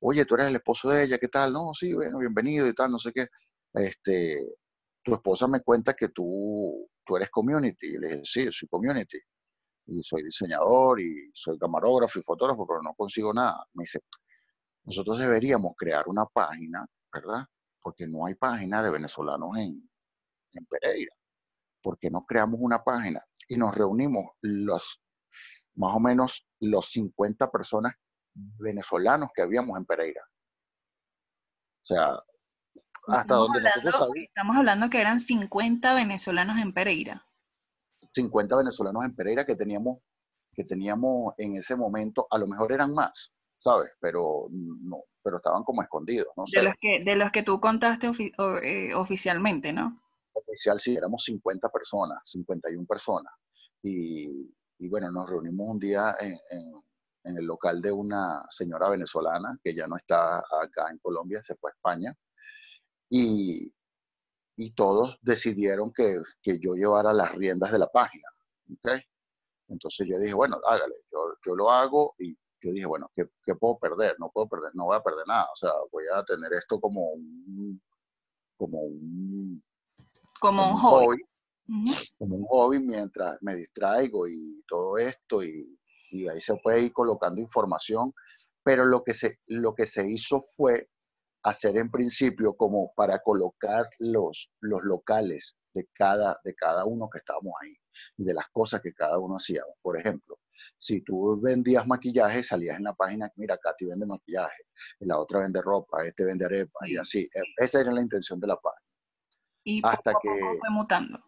oye, 0.00 0.24
tú 0.24 0.34
eres 0.34 0.48
el 0.48 0.56
esposo 0.56 0.90
de 0.90 1.04
ella, 1.04 1.18
¿qué 1.18 1.28
tal? 1.28 1.52
No, 1.52 1.72
sí, 1.74 1.92
bueno, 1.92 2.18
bienvenido 2.18 2.68
y 2.68 2.74
tal, 2.74 2.92
no 2.92 2.98
sé 2.98 3.12
qué. 3.12 3.26
Este, 3.72 4.46
tu 5.02 5.14
esposa 5.14 5.48
me 5.48 5.60
cuenta 5.60 5.94
que 5.94 6.10
tú, 6.10 6.88
tú 7.04 7.16
eres 7.16 7.30
community. 7.30 7.86
Y 7.94 7.98
le 7.98 8.08
dije, 8.08 8.20
sí, 8.24 8.48
soy 8.52 8.68
community 8.68 9.18
y 9.86 10.02
soy 10.02 10.22
diseñador 10.22 11.00
y 11.00 11.30
soy 11.34 11.58
camarógrafo 11.58 12.18
y 12.18 12.22
fotógrafo, 12.22 12.66
pero 12.66 12.82
no 12.82 12.94
consigo 12.94 13.32
nada. 13.32 13.66
Me 13.74 13.82
dice, 13.82 14.00
nosotros 14.84 15.18
deberíamos 15.18 15.74
crear 15.76 16.04
una 16.06 16.26
página, 16.26 16.86
¿verdad? 17.12 17.44
Porque 17.80 18.06
no 18.06 18.26
hay 18.26 18.34
página 18.34 18.82
de 18.82 18.90
venezolanos 18.90 19.56
en, 19.58 19.88
en 20.52 20.66
Pereira. 20.66 21.12
¿Por 21.82 21.98
qué 21.98 22.10
no 22.10 22.24
creamos 22.24 22.60
una 22.60 22.82
página? 22.82 23.22
Y 23.48 23.56
nos 23.56 23.74
reunimos 23.74 24.32
los, 24.40 25.02
más 25.74 25.94
o 25.94 26.00
menos 26.00 26.46
los 26.60 26.90
50 26.90 27.50
personas 27.50 27.94
venezolanos 28.34 29.28
que 29.34 29.42
habíamos 29.42 29.76
en 29.78 29.84
Pereira. 29.84 30.22
O 31.82 31.86
sea, 31.86 32.18
hasta 33.08 33.34
donde 33.34 33.60
nosotros 33.60 33.94
sabíamos. 33.94 34.28
Estamos 34.28 34.56
hablando 34.56 34.88
que 34.88 35.00
eran 35.00 35.20
50 35.20 35.94
venezolanos 35.94 36.58
en 36.58 36.72
Pereira. 36.72 37.26
50 38.14 38.56
venezolanos 38.56 39.04
en 39.04 39.14
Pereira 39.14 39.44
que 39.44 39.56
teníamos, 39.56 39.98
que 40.54 40.64
teníamos 40.64 41.34
en 41.38 41.56
ese 41.56 41.76
momento, 41.76 42.26
a 42.30 42.38
lo 42.38 42.46
mejor 42.46 42.72
eran 42.72 42.92
más, 42.92 43.32
¿sabes? 43.58 43.90
Pero 44.00 44.48
no, 44.50 45.02
pero 45.22 45.38
estaban 45.38 45.64
como 45.64 45.82
escondidos, 45.82 46.28
no 46.36 46.44
De 46.52 46.62
los 46.62 46.74
que, 46.80 47.02
de 47.02 47.16
los 47.16 47.32
que 47.32 47.42
tú 47.42 47.60
contaste 47.60 48.10
eh, 48.62 48.94
oficialmente, 48.94 49.72
¿no? 49.72 50.00
Oficial 50.32 50.78
sí, 50.78 50.96
éramos 50.96 51.24
50 51.24 51.68
personas, 51.70 52.18
51 52.24 52.86
personas. 52.86 53.32
Y, 53.82 54.54
y 54.78 54.88
bueno, 54.88 55.10
nos 55.10 55.28
reunimos 55.28 55.68
un 55.68 55.78
día 55.78 56.14
en, 56.20 56.38
en, 56.50 57.38
el 57.38 57.46
local 57.46 57.80
de 57.80 57.90
una 57.90 58.44
señora 58.50 58.90
venezolana 58.90 59.58
que 59.62 59.74
ya 59.74 59.86
no 59.86 59.96
está 59.96 60.38
acá 60.38 60.90
en 60.90 60.98
Colombia, 60.98 61.42
se 61.44 61.54
fue 61.56 61.70
a 61.70 61.74
España. 61.74 62.14
Y, 63.08 63.72
y 64.56 64.72
todos 64.72 65.18
decidieron 65.22 65.92
que, 65.92 66.20
que, 66.42 66.58
yo 66.58 66.74
llevara 66.74 67.12
las 67.12 67.34
riendas 67.34 67.72
de 67.72 67.78
la 67.78 67.88
página. 67.88 68.28
¿okay? 68.72 69.00
Entonces 69.68 70.06
yo 70.08 70.18
dije, 70.18 70.34
bueno, 70.34 70.60
hágale, 70.68 70.94
yo, 71.10 71.34
yo 71.44 71.54
lo 71.54 71.70
hago 71.70 72.14
y 72.18 72.34
yo 72.60 72.72
dije, 72.72 72.86
bueno, 72.86 73.10
¿qué, 73.14 73.24
¿qué, 73.44 73.54
puedo 73.54 73.78
perder? 73.78 74.16
No 74.18 74.30
puedo 74.32 74.48
perder, 74.48 74.70
no 74.74 74.86
voy 74.86 74.96
a 74.96 75.02
perder 75.02 75.26
nada. 75.26 75.46
O 75.52 75.56
sea, 75.56 75.70
voy 75.92 76.04
a 76.14 76.22
tener 76.24 76.52
esto 76.54 76.80
como 76.80 77.10
un, 77.10 77.80
como 78.56 78.80
un, 78.80 79.62
como, 80.40 80.70
un 80.70 80.76
hobby. 80.76 81.18
Como 82.18 82.36
un 82.36 82.46
hobby 82.46 82.80
mientras 82.80 83.38
me 83.42 83.56
distraigo 83.56 84.28
y 84.28 84.62
todo 84.68 84.98
esto 84.98 85.42
y, 85.42 85.78
y, 86.10 86.28
ahí 86.28 86.40
se 86.40 86.56
puede 86.56 86.82
ir 86.82 86.92
colocando 86.92 87.40
información. 87.40 88.12
Pero 88.62 88.86
lo 88.86 89.02
que 89.02 89.12
se, 89.12 89.40
lo 89.46 89.74
que 89.74 89.84
se 89.84 90.08
hizo 90.08 90.46
fue 90.56 90.88
hacer 91.44 91.76
en 91.76 91.90
principio 91.90 92.56
como 92.56 92.92
para 92.94 93.20
colocar 93.20 93.88
los, 93.98 94.50
los 94.60 94.82
locales 94.82 95.56
de 95.74 95.88
cada, 95.92 96.40
de 96.42 96.54
cada 96.54 96.84
uno 96.86 97.08
que 97.10 97.18
estábamos 97.18 97.52
ahí 97.62 97.74
y 98.16 98.24
de 98.24 98.34
las 98.34 98.48
cosas 98.48 98.80
que 98.80 98.92
cada 98.94 99.18
uno 99.18 99.36
hacía. 99.36 99.62
Por 99.82 99.98
ejemplo, 99.98 100.38
si 100.76 101.02
tú 101.02 101.38
vendías 101.40 101.86
maquillaje, 101.86 102.42
salías 102.42 102.78
en 102.78 102.84
la 102.84 102.94
página, 102.94 103.30
mira, 103.36 103.58
Katy 103.58 103.86
vende 103.86 104.06
maquillaje, 104.06 104.64
la 105.00 105.18
otra 105.18 105.40
vende 105.40 105.60
ropa, 105.60 106.02
este 106.04 106.24
vende 106.24 106.46
arepa 106.46 106.88
y 106.88 106.96
así. 106.96 107.28
E, 107.34 107.42
esa 107.62 107.80
era 107.80 107.92
la 107.92 108.00
intención 108.00 108.40
de 108.40 108.46
la 108.46 108.56
página. 108.56 108.88
Y 109.64 109.80
Hasta 109.84 110.12
poco 110.12 110.28
a 110.28 110.40
poco 110.40 110.58
fue 110.58 110.70
mutando. 110.70 111.24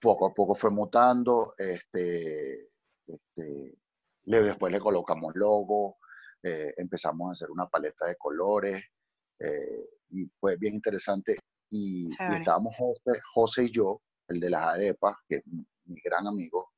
Poco 0.00 0.26
a 0.26 0.34
poco 0.34 0.54
fue 0.54 0.70
mutando. 0.70 1.54
Este, 1.58 2.68
este, 3.06 3.78
después 4.24 4.72
le 4.72 4.80
colocamos 4.80 5.32
logo, 5.34 5.98
eh, 6.42 6.72
empezamos 6.76 7.28
a 7.28 7.32
hacer 7.32 7.50
una 7.50 7.66
paleta 7.66 8.06
de 8.06 8.16
colores, 8.16 8.82
eh, 9.40 9.88
y 10.10 10.26
fue 10.26 10.56
bien 10.56 10.74
interesante. 10.74 11.36
Y, 11.70 12.06
estábamos 12.06 12.74
José, 13.34 13.64
y 13.64 13.72
yo, 13.72 14.00
el 14.28 14.40
de 14.40 14.50
las 14.50 14.74
arepas, 14.74 15.16
que 15.28 15.36
es 15.36 15.42
mi 15.46 16.00
gran 16.04 16.26
amigo, 16.26 16.70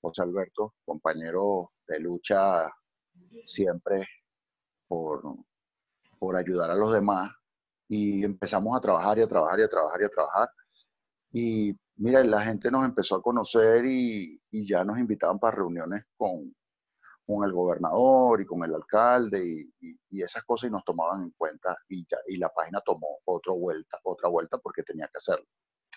José 0.00 0.22
Alberto, 0.22 0.74
compañero 0.84 1.72
de 1.86 2.00
lucha 2.00 2.70
siempre 3.44 4.06
por, 4.86 5.22
por 6.18 6.36
ayudar 6.36 6.70
a 6.70 6.74
los 6.74 6.92
demás. 6.92 7.32
Y 7.88 8.24
empezamos 8.24 8.76
a 8.76 8.80
trabajar 8.80 9.18
y 9.18 9.22
a 9.22 9.28
trabajar 9.28 9.60
y 9.60 9.62
a 9.62 9.68
trabajar 9.68 10.00
y 10.00 10.04
a 10.04 10.08
trabajar. 10.08 10.48
Y 11.32 11.76
mira, 11.96 12.24
la 12.24 12.42
gente 12.42 12.70
nos 12.70 12.84
empezó 12.84 13.16
a 13.16 13.22
conocer 13.22 13.84
y, 13.84 14.40
y 14.50 14.66
ya 14.66 14.84
nos 14.84 14.98
invitaban 14.98 15.38
para 15.38 15.56
reuniones 15.56 16.04
con, 16.16 16.54
con 17.28 17.44
el 17.44 17.52
gobernador 17.52 18.40
y 18.40 18.46
con 18.46 18.64
el 18.64 18.74
alcalde 18.74 19.68
y, 19.80 20.22
esas 20.22 20.42
cosas 20.44 20.68
y 20.68 20.72
nos 20.72 20.82
tomaban 20.82 21.24
en 21.24 21.30
cuenta 21.32 21.76
y, 21.86 22.06
ya, 22.10 22.16
y 22.26 22.38
la 22.38 22.48
página 22.48 22.80
tomó 22.80 23.18
otra 23.26 23.52
vuelta, 23.52 23.98
otra 24.02 24.30
vuelta 24.30 24.56
porque 24.56 24.82
tenía 24.82 25.06
que 25.08 25.18
hacerlo. 25.18 25.46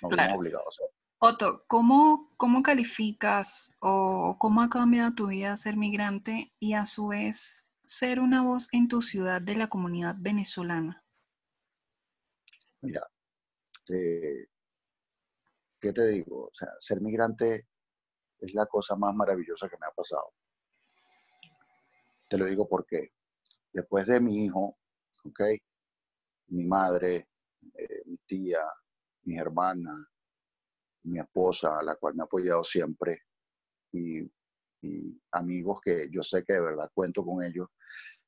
Claro. 0.09 0.35
obligado 0.35 0.65
a 0.65 0.69
hacerlo. 0.69 0.91
Otto, 1.19 1.63
¿cómo, 1.67 2.33
¿cómo 2.35 2.61
calificas 2.61 3.73
o 3.79 4.35
cómo 4.39 4.61
ha 4.61 4.69
cambiado 4.69 5.13
tu 5.13 5.27
vida 5.27 5.55
ser 5.55 5.77
migrante 5.77 6.51
y 6.59 6.73
a 6.73 6.85
su 6.85 7.07
vez 7.07 7.71
ser 7.85 8.19
una 8.19 8.43
voz 8.43 8.67
en 8.73 8.89
tu 8.89 9.01
ciudad 9.01 9.41
de 9.41 9.55
la 9.55 9.67
comunidad 9.67 10.15
venezolana? 10.19 11.05
Mira, 12.81 13.07
eh, 13.89 14.47
¿qué 15.79 15.93
te 15.93 16.07
digo? 16.07 16.47
O 16.47 16.53
sea, 16.53 16.69
ser 16.79 16.99
migrante 16.99 17.67
es 18.39 18.53
la 18.53 18.65
cosa 18.65 18.97
más 18.97 19.15
maravillosa 19.15 19.69
que 19.69 19.77
me 19.79 19.85
ha 19.85 19.91
pasado. 19.91 20.33
Te 22.31 22.37
lo 22.37 22.45
digo 22.45 22.65
porque 22.65 23.09
después 23.73 24.07
de 24.07 24.21
mi 24.21 24.45
hijo, 24.45 24.77
¿ok? 25.25 25.41
Mi 26.47 26.63
madre, 26.63 27.27
eh, 27.73 28.03
mi 28.05 28.17
tía, 28.25 28.59
mi 29.23 29.37
hermana, 29.37 30.09
mi 31.03 31.19
esposa, 31.19 31.83
la 31.83 31.97
cual 31.97 32.15
me 32.15 32.21
ha 32.21 32.23
apoyado 32.23 32.63
siempre, 32.63 33.23
y, 33.91 34.31
amigos 35.33 35.81
que 35.83 36.07
yo 36.09 36.23
sé 36.23 36.45
que 36.45 36.53
de 36.53 36.61
verdad 36.61 36.89
cuento 36.93 37.25
con 37.25 37.43
ellos. 37.43 37.67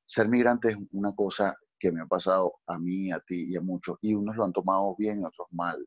Ser 0.03 0.27
migrante 0.27 0.71
es 0.71 0.77
una 0.91 1.15
cosa 1.15 1.55
que 1.79 1.89
me 1.89 2.01
ha 2.01 2.05
pasado 2.05 2.55
a 2.67 2.77
mí, 2.77 3.09
a 3.09 3.21
ti 3.21 3.45
y 3.53 3.55
a 3.55 3.61
muchos, 3.61 3.97
y 4.01 4.15
unos 4.15 4.35
lo 4.35 4.43
han 4.43 4.51
tomado 4.51 4.97
bien 4.97 5.21
y 5.21 5.25
otros 5.25 5.47
mal. 5.51 5.77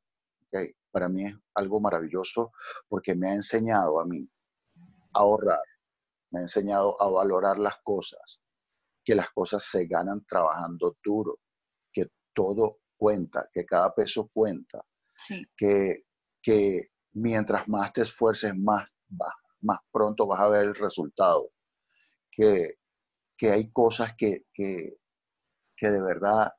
¿okay? 0.46 0.72
Para 0.90 1.10
mí 1.10 1.26
es 1.26 1.34
algo 1.54 1.80
maravilloso 1.80 2.50
porque 2.88 3.14
me 3.14 3.28
ha 3.28 3.34
enseñado 3.34 4.00
a 4.00 4.06
mí 4.06 4.26
a 5.12 5.18
ahorrar, 5.18 5.60
me 6.30 6.40
ha 6.40 6.42
enseñado 6.42 7.00
a 7.00 7.08
valorar 7.08 7.58
las 7.58 7.76
cosas, 7.82 8.40
que 9.04 9.14
las 9.14 9.30
cosas 9.30 9.64
se 9.64 9.86
ganan 9.86 10.24
trabajando 10.26 10.96
duro, 11.02 11.38
que 11.92 12.08
todo 12.34 12.78
cuenta, 12.96 13.48
que 13.52 13.64
cada 13.64 13.94
peso 13.94 14.28
cuenta, 14.32 14.84
que, 15.56 16.04
que 16.42 16.88
mientras 17.12 17.68
más 17.68 17.92
te 17.92 18.02
esfuerces, 18.02 18.54
más, 18.56 18.90
más 19.60 19.78
pronto 19.90 20.26
vas 20.26 20.40
a 20.40 20.48
ver 20.48 20.66
el 20.66 20.74
resultado, 20.74 21.50
que, 22.30 22.78
que 23.36 23.50
hay 23.50 23.70
cosas 23.70 24.14
que, 24.16 24.44
que, 24.52 24.96
que 25.76 25.90
de 25.90 26.02
verdad 26.02 26.50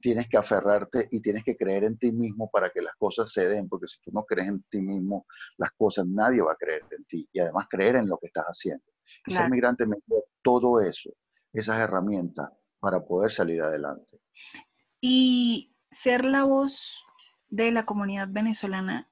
tienes 0.00 0.28
que 0.28 0.36
aferrarte 0.36 1.08
y 1.10 1.20
tienes 1.20 1.42
que 1.44 1.56
creer 1.56 1.84
en 1.84 1.98
ti 1.98 2.12
mismo 2.12 2.48
para 2.50 2.70
que 2.70 2.82
las 2.82 2.94
cosas 2.96 3.32
se 3.32 3.48
den, 3.48 3.68
porque 3.68 3.88
si 3.88 4.00
tú 4.00 4.10
no 4.12 4.24
crees 4.24 4.48
en 4.48 4.62
ti 4.70 4.80
mismo, 4.80 5.26
las 5.56 5.70
cosas 5.76 6.06
nadie 6.06 6.40
va 6.40 6.52
a 6.52 6.56
creer 6.56 6.82
en 6.90 7.04
ti 7.04 7.28
y 7.32 7.40
además 7.40 7.66
creer 7.68 7.96
en 7.96 8.08
lo 8.08 8.16
que 8.18 8.28
estás 8.28 8.44
haciendo. 8.44 8.84
Ser 9.26 9.50
migrante 9.50 9.86
me 9.86 9.96
dio 10.06 10.24
todo 10.42 10.80
eso, 10.80 11.10
esas 11.52 11.78
herramientas 11.78 12.50
para 12.80 13.04
poder 13.04 13.30
salir 13.30 13.62
adelante. 13.62 14.20
Y 15.00 15.74
ser 15.90 16.24
la 16.24 16.44
voz 16.44 17.04
de 17.48 17.72
la 17.72 17.84
comunidad 17.84 18.28
venezolana 18.30 19.10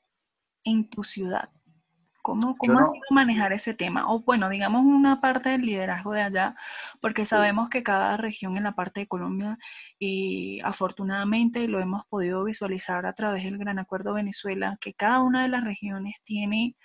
en 0.65 0.89
tu 0.91 1.03
ciudad. 1.03 1.51
¿Cómo, 2.23 2.57
cómo 2.57 2.81
has 2.81 2.91
manejar 3.11 3.53
ese 3.53 3.73
tema? 3.73 4.13
O 4.13 4.19
bueno, 4.25 4.49
digamos 4.49 4.85
una 4.85 5.21
parte 5.21 5.51
del 5.51 5.63
liderazgo 5.63 6.13
de 6.13 6.23
allá, 6.23 6.57
porque 7.01 7.25
sabemos 7.25 7.71
que 7.71 7.85
cada 7.85 8.17
región 8.17 8.57
en 8.57 8.65
la 8.65 8.75
parte 8.75 8.99
de 8.99 9.07
Colombia, 9.07 9.59
y 10.01 10.61
afortunadamente 10.65 11.69
lo 11.69 11.79
hemos 11.79 12.05
podido 12.07 12.43
visualizar 12.43 13.07
a 13.07 13.13
través 13.13 13.45
del 13.45 13.59
Gran 13.59 13.79
Acuerdo 13.79 14.13
Venezuela, 14.13 14.77
que 14.81 14.93
cada 14.93 15.21
una 15.21 15.43
de 15.43 15.49
las 15.49 15.63
regiones 15.63 16.21
tiene 16.21 16.77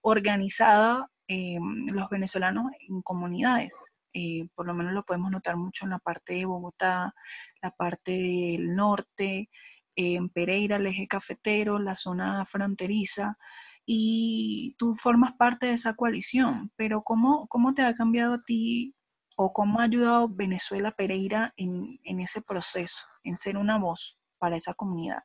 organizada 0.00 1.12
eh, 1.28 1.58
los 1.60 2.08
venezolanos 2.08 2.72
en 2.88 3.02
comunidades. 3.02 3.92
Eh, 4.12 4.48
por 4.54 4.66
lo 4.66 4.74
menos 4.74 4.92
lo 4.94 5.04
podemos 5.04 5.30
notar 5.30 5.56
mucho 5.56 5.84
en 5.84 5.90
la 5.90 5.98
parte 5.98 6.34
de 6.34 6.46
Bogotá, 6.46 7.14
la 7.62 7.70
parte 7.70 8.12
del 8.12 8.74
norte, 8.74 9.50
en 9.94 10.28
Pereira, 10.28 10.76
el 10.76 10.86
eje 10.86 11.06
cafetero, 11.06 11.78
la 11.78 11.96
zona 11.96 12.44
fronteriza, 12.46 13.36
y 13.84 14.76
tú 14.78 14.94
formas 14.94 15.32
parte 15.38 15.66
de 15.66 15.72
esa 15.72 15.94
coalición, 15.94 16.70
pero 16.76 17.02
¿cómo, 17.02 17.48
cómo 17.48 17.72
te 17.72 17.82
ha 17.82 17.94
cambiado 17.94 18.34
a 18.34 18.42
ti 18.42 18.94
o 19.36 19.52
cómo 19.52 19.80
ha 19.80 19.84
ayudado 19.84 20.28
Venezuela 20.28 20.92
Pereira 20.92 21.54
en, 21.56 21.98
en 22.04 22.20
ese 22.20 22.42
proceso, 22.42 23.06
en 23.24 23.36
ser 23.38 23.56
una 23.56 23.78
voz 23.78 24.20
para 24.38 24.56
esa 24.56 24.74
comunidad? 24.74 25.22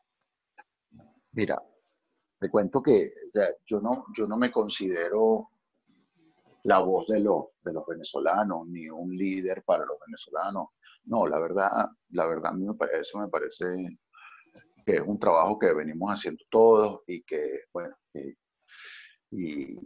Mira, 1.33 1.61
te 2.39 2.49
cuento 2.49 2.81
que 2.81 3.11
yo, 3.65 3.81
no, 3.81 4.05
yo 4.15 4.27
no 4.27 4.37
me 4.37 4.49
considero 4.49 5.49
la 6.63 6.79
voz 6.79 7.07
de 7.07 7.19
los, 7.19 7.45
de 7.61 7.73
los 7.73 7.85
venezolanos, 7.85 8.67
ni 8.67 8.89
un 8.89 9.15
líder 9.15 9.63
para 9.63 9.85
los 9.85 9.97
venezolanos. 10.05 10.69
No, 11.05 11.27
la 11.27 11.39
verdad, 11.39 11.69
la 12.09 12.25
verdad 12.27 12.51
a 12.51 12.55
mí 12.55 12.65
me 12.65 12.75
parece, 12.75 13.17
me 13.17 13.27
parece 13.27 13.65
que 14.85 14.95
es 14.95 15.01
un 15.05 15.19
trabajo 15.19 15.59
que 15.59 15.73
venimos 15.73 16.11
haciendo 16.11 16.43
todos 16.49 17.01
y 17.07 17.23
que, 17.23 17.65
bueno, 17.73 17.95
y, 19.31 19.77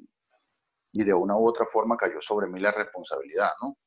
y 0.91 1.03
de 1.03 1.13
una 1.13 1.37
u 1.37 1.47
otra 1.47 1.65
forma 1.65 1.97
cayó 1.97 2.21
sobre 2.21 2.47
mí 2.47 2.59
la 2.59 2.71
responsabilidad, 2.71 3.51
¿no? 3.61 3.77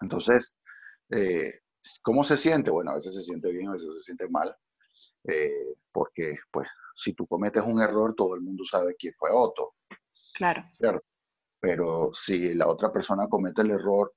Entonces, 0.00 0.54
eh, 1.10 1.52
¿cómo 2.02 2.24
se 2.24 2.36
siente? 2.36 2.70
Bueno, 2.70 2.90
a 2.90 2.94
veces 2.94 3.14
se 3.14 3.22
siente 3.22 3.50
bien, 3.50 3.68
a 3.68 3.72
veces 3.72 3.92
se 3.94 4.00
siente 4.00 4.28
mal, 4.28 4.54
eh, 5.24 5.74
porque, 5.92 6.36
pues, 6.50 6.68
si 6.94 7.14
tú 7.14 7.26
cometes 7.26 7.62
un 7.62 7.80
error, 7.80 8.14
todo 8.16 8.34
el 8.34 8.40
mundo 8.42 8.64
sabe 8.64 8.94
quién 8.96 9.14
fue 9.18 9.30
Otto. 9.32 9.74
Claro. 10.34 10.64
¿Cierto? 10.70 11.06
Pero 11.62 12.10
si 12.12 12.54
la 12.54 12.66
otra 12.66 12.92
persona 12.92 13.28
comete 13.28 13.62
el 13.62 13.70
error, 13.70 14.12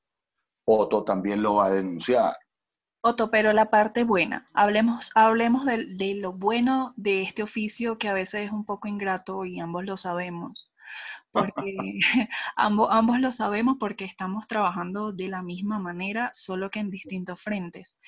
Otto 0.68 1.04
también 1.04 1.44
lo 1.44 1.56
va 1.56 1.68
a 1.68 1.74
denunciar. 1.74 2.36
Otto, 3.02 3.30
pero 3.30 3.54
la 3.54 3.70
parte 3.70 4.04
buena, 4.04 4.50
hablemos, 4.56 5.12
hablemos 5.14 5.64
de, 5.64 5.86
de, 5.86 6.16
lo 6.16 6.34
bueno 6.34 6.96
de 6.98 7.22
este 7.22 7.44
oficio 7.44 8.00
que 8.00 8.10
a 8.10 8.14
veces 8.14 8.48
es 8.48 8.52
un 8.52 8.66
poco 8.66 8.88
ingrato 8.88 9.46
y 9.46 9.60
ambos 9.60 9.86
lo 9.86 9.96
sabemos, 9.96 10.72
porque 11.32 12.00
ambos, 12.56 12.90
ambos 12.90 13.20
lo 13.20 13.32
sabemos 13.32 13.78
porque 13.80 14.06
estamos 14.06 14.48
trabajando 14.48 15.12
de 15.12 15.28
la 15.28 15.44
misma 15.44 15.78
manera, 15.78 16.32
solo 16.34 16.72
que 16.72 16.80
en 16.80 16.90
distintos 16.90 17.40
frentes. 17.40 18.00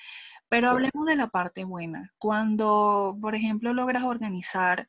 Pero 0.48 0.70
hablemos 0.70 1.06
de 1.06 1.14
la 1.14 1.28
parte 1.28 1.62
buena. 1.62 2.12
Cuando, 2.18 3.16
por 3.20 3.36
ejemplo, 3.36 3.72
logras 3.74 4.02
organizar 4.02 4.88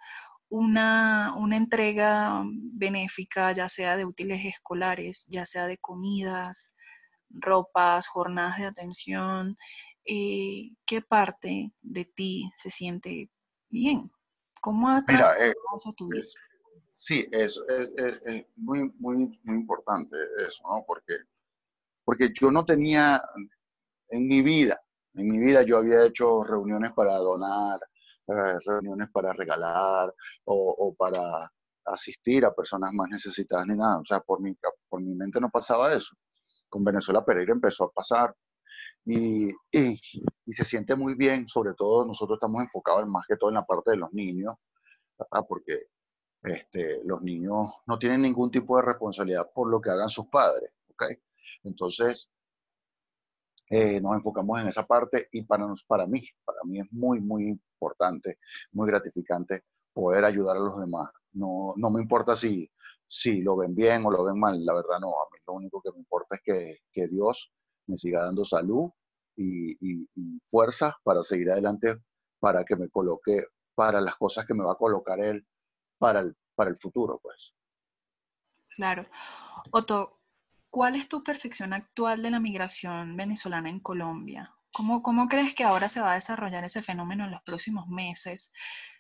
una, 0.50 1.36
una, 1.38 1.58
entrega 1.58 2.44
benéfica, 2.46 3.52
ya 3.54 3.70
sea 3.70 3.96
de 3.98 4.06
útiles 4.06 4.44
escolares, 4.46 5.26
ya 5.30 5.46
sea 5.46 5.68
de 5.68 5.78
comidas, 5.78 6.74
ropas, 7.30 8.08
jornadas 8.08 8.58
de 8.58 8.66
atención, 8.66 9.58
eh, 10.06 10.72
¿qué 10.86 11.02
parte 11.02 11.72
de 11.82 12.06
ti 12.06 12.52
se 12.56 12.70
siente 12.70 13.30
bien? 13.70 14.12
¿Cómo 14.62 14.90
ha 14.90 15.04
Mira, 15.08 15.36
eh, 15.40 15.54
eso 15.76 15.94
tu 15.94 16.08
vida? 16.08 16.24
sí, 16.94 17.28
es, 17.32 17.62
es, 17.98 18.46
muy, 18.56 18.92
muy, 19.00 19.40
muy 19.44 19.56
importante 19.56 20.18
eso, 20.46 20.64
¿no? 20.68 20.84
Porque, 20.86 21.14
porque 22.04 22.30
yo 22.34 22.52
no 22.52 22.66
tenía 22.66 23.22
en 24.10 24.28
mi 24.28 24.42
vida, 24.42 24.82
en 25.14 25.28
mi 25.30 25.38
vida 25.38 25.64
yo 25.64 25.78
había 25.78 26.06
hecho 26.06 26.44
reuniones 26.44 26.92
para 26.94 27.14
donar, 27.18 27.80
reuniones 28.66 29.10
para 29.12 29.34
regalar 29.34 30.14
o, 30.46 30.76
o, 30.78 30.96
para 30.96 31.52
asistir 31.86 32.46
a 32.46 32.54
personas 32.54 32.92
más 32.94 33.10
necesitadas 33.10 33.68
ni 33.68 33.76
nada. 33.76 34.00
O 34.00 34.06
sea, 34.06 34.20
por 34.20 34.42
mi, 34.42 34.56
por 34.88 35.02
mi 35.02 35.16
mente 35.16 35.40
no 35.40 35.50
pasaba 35.50 35.94
eso. 35.94 36.16
Con 36.70 36.84
Venezuela 36.84 37.26
Pereira 37.26 37.54
empezó 37.54 37.86
a 37.86 37.92
pasar 37.92 38.36
y, 39.06 39.50
y, 39.72 40.00
se 40.54 40.64
siente 40.64 40.96
muy 40.96 41.16
bien, 41.16 41.48
sobre 41.48 41.74
todo 41.74 42.06
nosotros 42.06 42.38
estamos 42.38 42.62
enfocados 42.62 43.08
más 43.08 43.26
que 43.28 43.38
todo 43.38 43.50
en 43.50 43.56
la 43.56 43.66
parte 43.66 43.92
de 43.92 43.98
los 43.98 44.12
niños, 44.14 44.56
porque 45.48 45.88
este, 46.44 47.02
los 47.06 47.22
niños 47.22 47.72
no 47.86 47.98
tienen 48.00 48.22
ningún 48.22 48.52
tipo 48.52 48.78
de 48.78 48.84
responsabilidad 48.84 49.50
por 49.54 49.70
lo 49.70 49.82
que 49.82 49.90
hagan 49.90 50.10
sus 50.10 50.28
padres. 50.28 50.72
¿okay? 50.92 51.16
Entonces, 51.64 52.30
eh, 53.70 54.02
nos 54.02 54.16
enfocamos 54.16 54.60
en 54.60 54.68
esa 54.68 54.86
parte 54.86 55.28
y 55.32 55.44
para, 55.44 55.68
nos, 55.68 55.84
para 55.84 56.08
mí, 56.08 56.24
para 56.44 56.60
mí 56.66 56.80
es 56.80 56.92
muy, 56.92 57.20
muy 57.20 57.48
importante, 57.50 58.40
muy 58.72 58.88
gratificante 58.88 59.64
poder 59.94 60.26
ayudar 60.26 60.58
a 60.58 60.60
los 60.60 60.80
demás. 60.80 61.10
No, 61.34 61.74
no 61.78 61.92
me 61.92 62.02
importa 62.02 62.36
si, 62.36 62.70
si 63.06 63.42
lo 63.42 63.58
ven 63.58 63.76
bien 63.76 64.06
o 64.06 64.12
lo 64.12 64.24
ven 64.24 64.40
mal, 64.40 64.66
la 64.66 64.74
verdad 64.74 65.00
no, 65.00 65.10
a 65.10 65.26
mí 65.32 65.38
lo 65.46 65.54
único 65.54 65.82
que 65.82 65.92
me 65.92 66.00
importa 66.00 66.36
es 66.36 66.42
que, 66.44 66.78
que 66.92 67.08
Dios 67.08 67.52
me 67.86 67.98
siga 67.98 68.24
dando 68.24 68.44
salud 68.44 68.90
y, 69.36 69.78
y, 69.80 70.08
fuerza 70.44 70.98
para 71.04 71.22
seguir 71.22 71.52
adelante, 71.52 71.98
para 72.40 72.66
que 72.66 72.76
me 72.76 72.90
coloque 72.90 73.46
para 73.76 74.02
las 74.02 74.16
cosas 74.16 74.46
que 74.46 74.54
me 74.54 74.66
va 74.66 74.74
a 74.74 74.78
colocar 74.78 75.20
Él 75.20 75.46
para 75.98 76.22
el, 76.22 76.36
para 76.56 76.72
el 76.72 76.78
futuro, 76.78 77.20
pues. 77.22 77.54
Claro. 78.76 79.06
Otto, 79.72 80.19
¿cuál 80.70 80.96
es 80.96 81.08
tu 81.08 81.24
percepción 81.24 81.74
actual 81.74 82.22
de 82.22 82.32
la 82.32 82.40
migración 82.40 83.16
venezolana 83.16 83.70
en 83.70 83.80
Colombia? 83.80 84.54
¿Cómo, 84.72 85.02
¿Cómo 85.02 85.28
crees 85.28 85.56
que 85.56 85.64
ahora 85.64 85.90
se 85.90 86.00
va 86.00 86.12
a 86.12 86.16
desarrollar 86.16 86.64
ese 86.64 86.82
fenómeno 86.82 87.26
en 87.26 87.32
los 87.32 87.42
próximos 87.42 87.88
meses? 87.88 88.52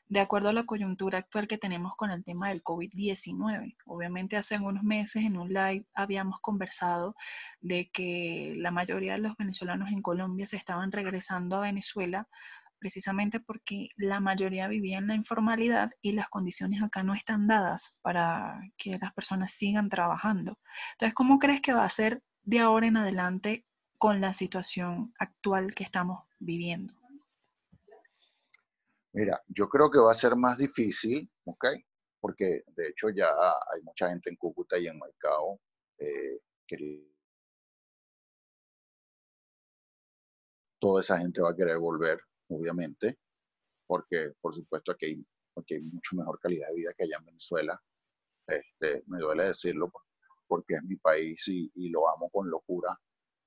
de 0.10 0.20
acuerdo 0.20 0.50
a 0.50 0.54
la 0.54 0.66
coyuntura 0.66 1.20
actual 1.20 1.48
que 1.48 1.60
tenemos 1.60 1.96
con 1.96 2.10
el 2.10 2.24
tema 2.24 2.50
del 2.50 2.64
COVID-19. 2.64 3.78
Obviamente 3.86 4.38
hace 4.38 4.56
algunos 4.56 4.84
meses 4.84 5.24
en 5.24 5.38
un 5.38 5.50
live 5.50 5.86
habíamos 5.94 6.40
conversado 6.40 7.16
de 7.62 7.92
que 7.92 8.56
la 8.58 8.72
mayoría 8.72 9.14
de 9.14 9.20
los 9.20 9.38
venezolanos 9.38 9.90
en 9.92 10.02
Colombia 10.02 10.48
se 10.48 10.58
estaban 10.58 10.92
regresando 10.92 11.58
a 11.58 11.62
Venezuela 11.62 12.28
precisamente 12.80 13.40
porque 13.40 13.90
la 13.98 14.20
mayoría 14.20 14.68
vivía 14.68 14.98
en 14.98 15.08
la 15.08 15.16
informalidad 15.16 15.92
y 16.02 16.14
las 16.14 16.30
condiciones 16.30 16.82
acá 16.82 17.04
no 17.04 17.14
están 17.14 17.48
dadas 17.48 17.98
para 18.02 18.60
que 18.78 18.98
las 18.98 19.14
personas 19.14 19.52
sigan 19.52 19.90
trabajando. 19.90 20.58
Entonces, 20.94 21.14
¿cómo 21.14 21.40
crees 21.40 21.62
que 21.62 21.74
va 21.74 21.86
a 21.86 21.90
ser 21.90 22.24
de 22.44 22.60
ahora 22.60 22.88
en 22.88 22.98
adelante 22.98 23.66
con 23.98 24.22
la 24.22 24.34
situación 24.34 25.14
actual 25.20 25.76
que 25.76 25.84
estamos 25.84 26.24
viviendo? 26.40 26.94
Mira, 29.14 29.42
yo 29.48 29.68
creo 29.68 29.90
que 29.90 30.00
va 30.00 30.12
a 30.12 30.16
ser 30.16 30.36
más 30.36 30.60
difícil, 30.60 31.30
¿ok? 31.46 31.66
Porque 32.22 32.64
de 32.68 32.88
hecho 32.88 33.10
ya 33.10 33.28
hay 33.28 33.82
mucha 33.84 34.10
gente 34.10 34.30
en 34.30 34.36
Cúcuta 34.36 34.78
y 34.78 34.88
en 34.88 34.98
Maicao 34.98 35.60
eh, 35.98 36.40
Toda 40.80 41.02
esa 41.02 41.18
gente 41.18 41.42
va 41.42 41.50
a 41.50 41.56
querer 41.56 41.78
volver, 41.78 42.22
obviamente, 42.50 43.18
porque 43.88 44.34
por 44.42 44.54
supuesto 44.54 44.92
aquí 44.92 45.06
hay, 45.08 45.26
hay 45.72 45.82
mucho 45.82 46.16
mejor 46.16 46.40
calidad 46.40 46.68
de 46.70 46.76
vida 46.76 46.94
que 46.98 47.04
allá 47.04 47.18
en 47.18 47.26
Venezuela. 47.26 47.82
Este, 48.48 49.04
me 49.08 49.20
duele 49.20 49.46
decirlo 49.46 49.92
porque 50.48 50.76
es 50.76 50.84
mi 50.84 50.96
país 50.96 51.48
y, 51.48 51.90
lo 51.90 52.10
amo 52.10 52.30
con 52.30 52.50
locura, 52.50 53.00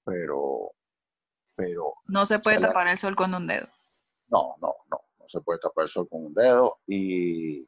pero, 0.04 0.70
pero... 1.56 1.94
No 2.06 2.24
se 2.24 2.38
puede 2.38 2.60
tapar 2.60 2.86
el 2.86 2.96
sol 2.96 3.16
con 3.16 3.34
un 3.34 3.46
dedo. 3.46 3.66
No, 4.28 4.56
no, 4.60 4.74
no 4.88 5.02
se 5.32 5.40
puede 5.40 5.58
tapar 5.58 5.84
el 5.84 5.88
sol 5.88 6.08
con 6.08 6.26
un 6.26 6.34
dedo 6.34 6.78
y, 6.86 7.66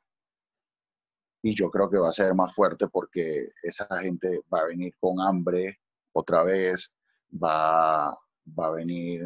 y 1.43 1.55
yo 1.55 1.71
creo 1.71 1.89
que 1.89 1.99
va 1.99 2.09
a 2.09 2.13
ser 2.13 2.35
más 2.35 2.55
fuerte 2.55 2.89
porque 2.89 3.49
esa 3.63 3.87
gente 4.01 4.43
va 4.53 4.61
a 4.61 4.67
venir 4.67 4.95
con 5.01 5.21
hambre 5.21 5.81
otra 6.13 6.45
vez, 6.45 6.95
va, 7.33 8.17
va 8.47 8.67
a 8.67 8.73
venir 8.73 9.23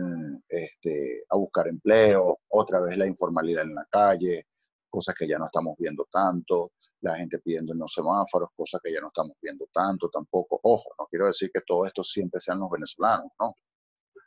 este, 0.49 1.25
a 1.29 1.37
buscar 1.37 1.69
empleo, 1.69 2.39
otra 2.49 2.81
vez 2.81 2.97
la 2.97 3.07
informalidad 3.07 3.65
en 3.65 3.75
la 3.75 3.87
calle, 3.91 4.47
cosas 4.89 5.15
que 5.15 5.27
ya 5.27 5.39
no 5.39 5.47
estamos 5.47 5.75
viendo 5.79 6.07
tanto, 6.11 6.73
la 7.01 7.17
gente 7.17 7.39
pidiendo 7.39 7.73
en 7.73 7.79
los 7.79 7.93
semáforos, 7.93 8.51
cosas 8.57 8.81
que 8.83 8.93
ya 8.93 9.01
no 9.01 9.09
estamos 9.09 9.37
viendo 9.41 9.67
tanto 9.73 10.09
tampoco. 10.09 10.59
Ojo, 10.63 10.95
no 10.99 11.07
quiero 11.07 11.27
decir 11.27 11.51
que 11.53 11.61
todo 11.67 11.87
esto 11.87 12.03
siempre 12.03 12.41
sean 12.41 12.61
los 12.61 12.71
venezolanos, 12.71 13.31
¿no? 13.39 13.57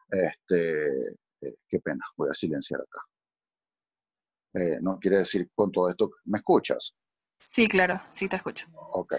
Este, 0.10 0.88
eh, 1.42 1.56
qué 1.68 1.80
pena, 1.80 2.04
voy 2.16 2.30
a 2.30 2.34
silenciar 2.34 2.82
acá. 2.82 3.02
Eh, 4.54 4.80
no 4.82 5.00
quiere 5.00 5.20
decir 5.20 5.50
con 5.56 5.72
todo 5.72 5.90
esto, 5.90 6.12
¿me 6.26 6.40
escuchas? 6.40 6.94
Sí, 7.40 7.68
claro, 7.68 8.02
sí 8.14 8.28
te 8.28 8.36
escucho. 8.36 8.68
Ok, 8.74 9.16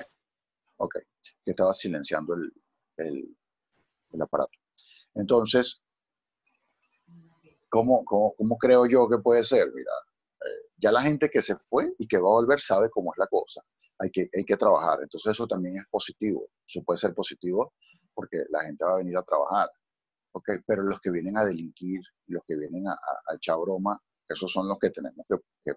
ok, 0.77 0.97
que 1.45 1.51
estaba 1.51 1.73
silenciando 1.73 2.35
el, 2.35 2.53
el, 2.99 3.37
el 4.11 4.23
aparato. 4.23 4.62
Entonces, 5.15 5.83
¿cómo, 7.69 8.05
cómo, 8.05 8.35
cómo 8.37 8.59
creo 8.59 8.87
yo 8.87 9.09
que 9.09 9.19
puede 9.19 9.45
ser? 9.45 9.69
Mira, 9.75 9.93
eh, 10.41 10.71
ya 10.77 10.93
la 10.93 11.03
gente 11.03 11.31
que 11.31 11.43
se 11.43 11.57
fue 11.57 11.95
y 11.99 12.07
que 12.07 12.19
va 12.19 12.29
a 12.29 12.41
volver 12.41 12.61
sabe 12.61 12.91
cómo 12.91 13.13
es 13.13 13.19
la 13.19 13.27
cosa. 13.27 13.63
Hay 13.99 14.11
que, 14.11 14.29
hay 14.37 14.45
que 14.45 14.57
trabajar. 14.57 15.01
Entonces 15.03 15.33
eso 15.33 15.47
también 15.47 15.79
es 15.79 15.85
positivo. 15.91 16.49
Eso 16.67 16.83
puede 16.85 16.99
ser 16.99 17.15
positivo 17.15 17.75
porque 18.15 18.45
la 18.51 18.65
gente 18.65 18.85
va 18.85 18.95
a 18.95 18.99
venir 18.99 19.17
a 19.17 19.23
trabajar. 19.23 19.71
Okay, 20.35 20.59
pero 20.67 20.83
los 20.83 20.99
que 21.01 21.11
vienen 21.11 21.37
a 21.37 21.45
delinquir, 21.45 22.01
los 22.29 22.43
que 22.47 22.57
vienen 22.57 22.89
a, 22.89 22.93
a 22.93 23.35
echar 23.37 23.59
broma, 23.59 24.01
esos 24.33 24.51
son 24.51 24.69
los 24.69 24.79
que 24.79 24.91
tenemos 24.91 25.27
que, 25.29 25.75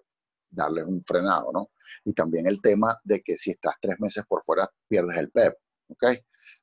darles 0.48 0.86
un 0.86 1.02
frenado, 1.04 1.50
¿no? 1.52 1.70
Y 2.04 2.14
también 2.14 2.46
el 2.46 2.60
tema 2.60 2.96
de 3.04 3.20
que 3.20 3.36
si 3.36 3.50
estás 3.50 3.74
tres 3.80 3.98
meses 4.00 4.24
por 4.26 4.42
fuera, 4.42 4.70
pierdes 4.88 5.18
el 5.18 5.30
PEP, 5.30 5.54
¿ok? 5.88 6.04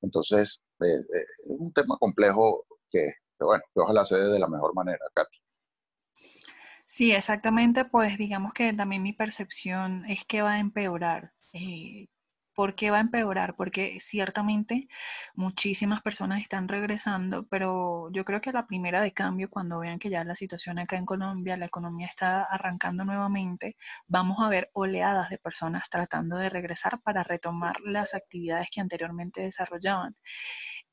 Entonces, 0.02 0.64
es 0.84 1.06
un 1.46 1.72
tema 1.74 1.98
complejo 1.98 2.66
que, 2.90 3.14
bueno, 3.40 3.64
que 3.74 3.80
ojalá 3.80 4.06
se 4.06 4.18
dé 4.18 4.28
de 4.32 4.40
la 4.40 4.48
mejor 4.48 4.74
manera, 4.74 5.06
Katy. 5.14 5.38
Sí, 6.86 7.12
exactamente, 7.12 7.86
pues 7.86 8.18
digamos 8.18 8.54
que 8.54 8.74
también 8.74 9.02
mi 9.04 9.14
percepción 9.14 10.06
es 10.06 10.26
que 10.26 10.42
va 10.42 10.54
a 10.54 10.60
empeorar. 10.60 11.34
Eh, 11.54 12.08
¿Por 12.56 12.76
qué 12.76 12.92
va 12.92 12.98
a 12.98 13.02
empeorar? 13.02 13.56
Porque 13.56 13.98
ciertamente 14.00 14.88
muchísimas 15.36 16.02
personas 16.04 16.42
están 16.42 16.68
regresando, 16.68 17.48
pero 17.48 18.10
yo 18.12 18.26
creo 18.26 18.42
que 18.42 18.52
la 18.52 18.68
primera 18.68 19.02
de 19.02 19.12
cambio, 19.12 19.50
cuando 19.50 19.80
vean 19.80 19.98
que 20.00 20.10
ya 20.10 20.24
la 20.24 20.36
situación 20.36 20.78
acá 20.80 20.98
en 20.98 21.06
Colombia, 21.06 21.58
la 21.58 21.66
economía 21.66 22.08
está 22.08 22.44
arrancando 22.44 23.06
nuevamente, 23.06 23.76
vamos 24.08 24.38
a 24.40 24.50
ver 24.50 24.70
oleadas 24.74 25.30
de 25.32 25.40
personas 25.40 25.90
tratando 25.90 26.38
de 26.38 26.50
regresar 26.50 27.02
para 27.02 27.24
retomar 27.24 27.76
las 27.82 28.14
actividades 28.14 28.68
que 28.72 28.82
anteriormente 28.82 29.42
desarrollaban. 29.42 30.16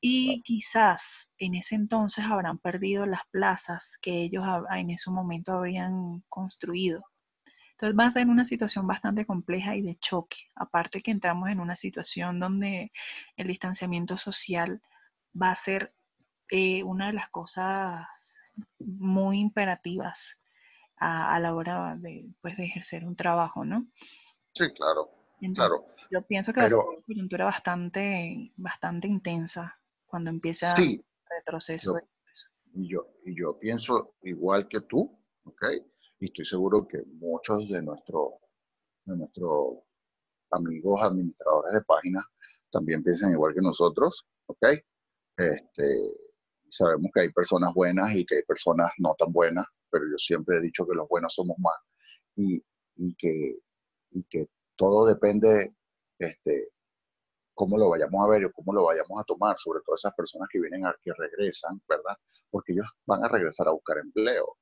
Y 0.01 0.41
quizás 0.43 1.29
en 1.37 1.55
ese 1.55 1.75
entonces 1.75 2.25
habrán 2.25 2.57
perdido 2.59 3.05
las 3.05 3.21
plazas 3.31 3.97
que 4.01 4.21
ellos 4.23 4.43
en 4.75 4.89
ese 4.91 5.11
momento 5.11 5.53
habían 5.53 6.23
construido. 6.29 7.10
Entonces 7.81 7.99
va 7.99 8.05
a 8.05 8.11
ser 8.11 8.27
una 8.27 8.45
situación 8.45 8.85
bastante 8.85 9.25
compleja 9.25 9.75
y 9.75 9.81
de 9.81 9.95
choque. 9.95 10.37
Aparte 10.53 11.01
que 11.01 11.09
entramos 11.09 11.49
en 11.49 11.59
una 11.59 11.75
situación 11.75 12.39
donde 12.39 12.91
el 13.37 13.47
distanciamiento 13.47 14.17
social 14.17 14.83
va 15.39 15.49
a 15.49 15.55
ser 15.55 15.91
eh, 16.51 16.83
una 16.83 17.07
de 17.07 17.13
las 17.13 17.29
cosas 17.29 18.05
muy 18.77 19.39
imperativas 19.39 20.37
a, 20.97 21.39
la 21.39 21.55
hora 21.55 21.95
de, 21.97 22.29
pues, 22.41 22.55
de 22.55 22.65
ejercer 22.65 23.03
un 23.03 23.15
trabajo, 23.15 23.65
¿no? 23.65 23.87
Sí, 24.53 24.71
claro. 24.75 25.09
Entonces, 25.41 25.79
yo 26.11 26.21
pienso 26.21 26.53
que 26.53 26.59
va 26.59 26.67
a 26.67 26.69
ser 26.69 26.77
una 26.77 27.01
coyuntura 27.01 27.45
bastante, 27.45 28.53
bastante 28.57 29.07
intensa 29.07 29.75
cuando 30.05 30.29
empieza 30.29 30.71
el 30.77 31.03
retroceso. 31.27 31.95
y, 32.75 32.87
yo, 32.87 33.07
y 33.25 33.35
yo 33.35 33.57
pienso 33.57 34.13
igual 34.21 34.67
que 34.67 34.81
tú, 34.81 35.19
¿ok? 35.45 35.65
Y 36.21 36.25
estoy 36.25 36.45
seguro 36.45 36.87
que 36.87 37.01
muchos 37.19 37.67
de, 37.67 37.81
nuestro, 37.81 38.35
de 39.05 39.17
nuestros 39.17 39.79
amigos 40.51 41.01
administradores 41.01 41.73
de 41.73 41.81
páginas 41.81 42.23
también 42.69 43.03
piensan 43.03 43.31
igual 43.31 43.55
que 43.55 43.61
nosotros, 43.61 44.27
¿ok? 44.45 44.67
Este, 45.35 46.15
sabemos 46.69 47.09
que 47.11 47.21
hay 47.21 47.31
personas 47.31 47.73
buenas 47.73 48.13
y 48.13 48.23
que 48.23 48.35
hay 48.35 48.43
personas 48.43 48.91
no 48.99 49.15
tan 49.17 49.33
buenas, 49.33 49.65
pero 49.89 50.05
yo 50.05 50.17
siempre 50.17 50.57
he 50.57 50.61
dicho 50.61 50.85
que 50.85 50.93
los 50.93 51.09
buenos 51.09 51.33
somos 51.33 51.57
más 51.57 51.75
y, 52.35 52.63
y 52.97 53.15
que, 53.15 53.57
y 54.11 54.23
que 54.25 54.47
todo 54.75 55.07
depende 55.07 55.73
este, 56.19 56.69
cómo 57.55 57.79
lo 57.79 57.89
vayamos 57.89 58.23
a 58.23 58.29
ver 58.29 58.45
o 58.45 58.51
cómo 58.51 58.73
lo 58.73 58.83
vayamos 58.83 59.19
a 59.19 59.23
tomar, 59.23 59.57
sobre 59.57 59.81
todo 59.83 59.95
esas 59.95 60.13
personas 60.13 60.47
que 60.51 60.59
vienen, 60.61 60.85
a, 60.85 60.95
que 61.01 61.13
regresan, 61.17 61.81
¿verdad? 61.89 62.15
Porque 62.51 62.73
ellos 62.73 62.85
van 63.07 63.23
a 63.25 63.27
regresar 63.27 63.67
a 63.67 63.71
buscar 63.71 63.97
empleo. 63.97 64.55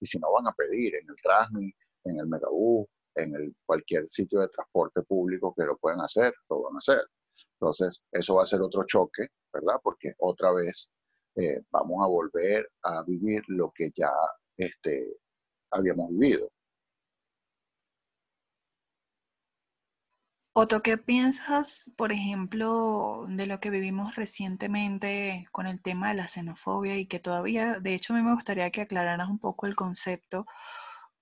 Y 0.00 0.06
si 0.06 0.18
no, 0.18 0.32
van 0.32 0.46
a 0.46 0.52
pedir 0.52 0.94
en 0.96 1.08
el 1.08 1.16
Transmi, 1.22 1.72
en 2.04 2.18
el 2.18 2.26
Megabús, 2.26 2.86
en 3.14 3.34
el, 3.34 3.54
cualquier 3.64 4.08
sitio 4.08 4.40
de 4.40 4.48
transporte 4.48 5.02
público 5.02 5.54
que 5.56 5.64
lo 5.64 5.76
puedan 5.76 6.00
hacer, 6.00 6.34
lo 6.50 6.62
van 6.62 6.74
a 6.74 6.78
hacer. 6.78 7.02
Entonces, 7.60 8.02
eso 8.12 8.34
va 8.34 8.42
a 8.42 8.46
ser 8.46 8.62
otro 8.62 8.84
choque, 8.86 9.28
¿verdad? 9.52 9.76
Porque 9.82 10.14
otra 10.18 10.52
vez 10.52 10.90
eh, 11.36 11.62
vamos 11.70 12.02
a 12.04 12.08
volver 12.08 12.68
a 12.82 13.02
vivir 13.04 13.42
lo 13.48 13.70
que 13.74 13.90
ya 13.94 14.12
este, 14.56 15.16
habíamos 15.70 16.10
vivido. 16.10 16.50
Otro, 20.58 20.80
¿qué 20.80 20.96
piensas, 20.96 21.92
por 21.98 22.12
ejemplo, 22.12 23.26
de 23.28 23.44
lo 23.44 23.60
que 23.60 23.68
vivimos 23.68 24.14
recientemente 24.14 25.46
con 25.52 25.66
el 25.66 25.82
tema 25.82 26.08
de 26.08 26.14
la 26.14 26.28
xenofobia 26.28 26.96
y 26.96 27.04
que 27.04 27.20
todavía, 27.20 27.78
de 27.78 27.94
hecho, 27.94 28.14
a 28.14 28.16
mí 28.16 28.22
me 28.22 28.32
gustaría 28.32 28.70
que 28.70 28.80
aclararas 28.80 29.28
un 29.28 29.38
poco 29.38 29.66
el 29.66 29.76
concepto, 29.76 30.46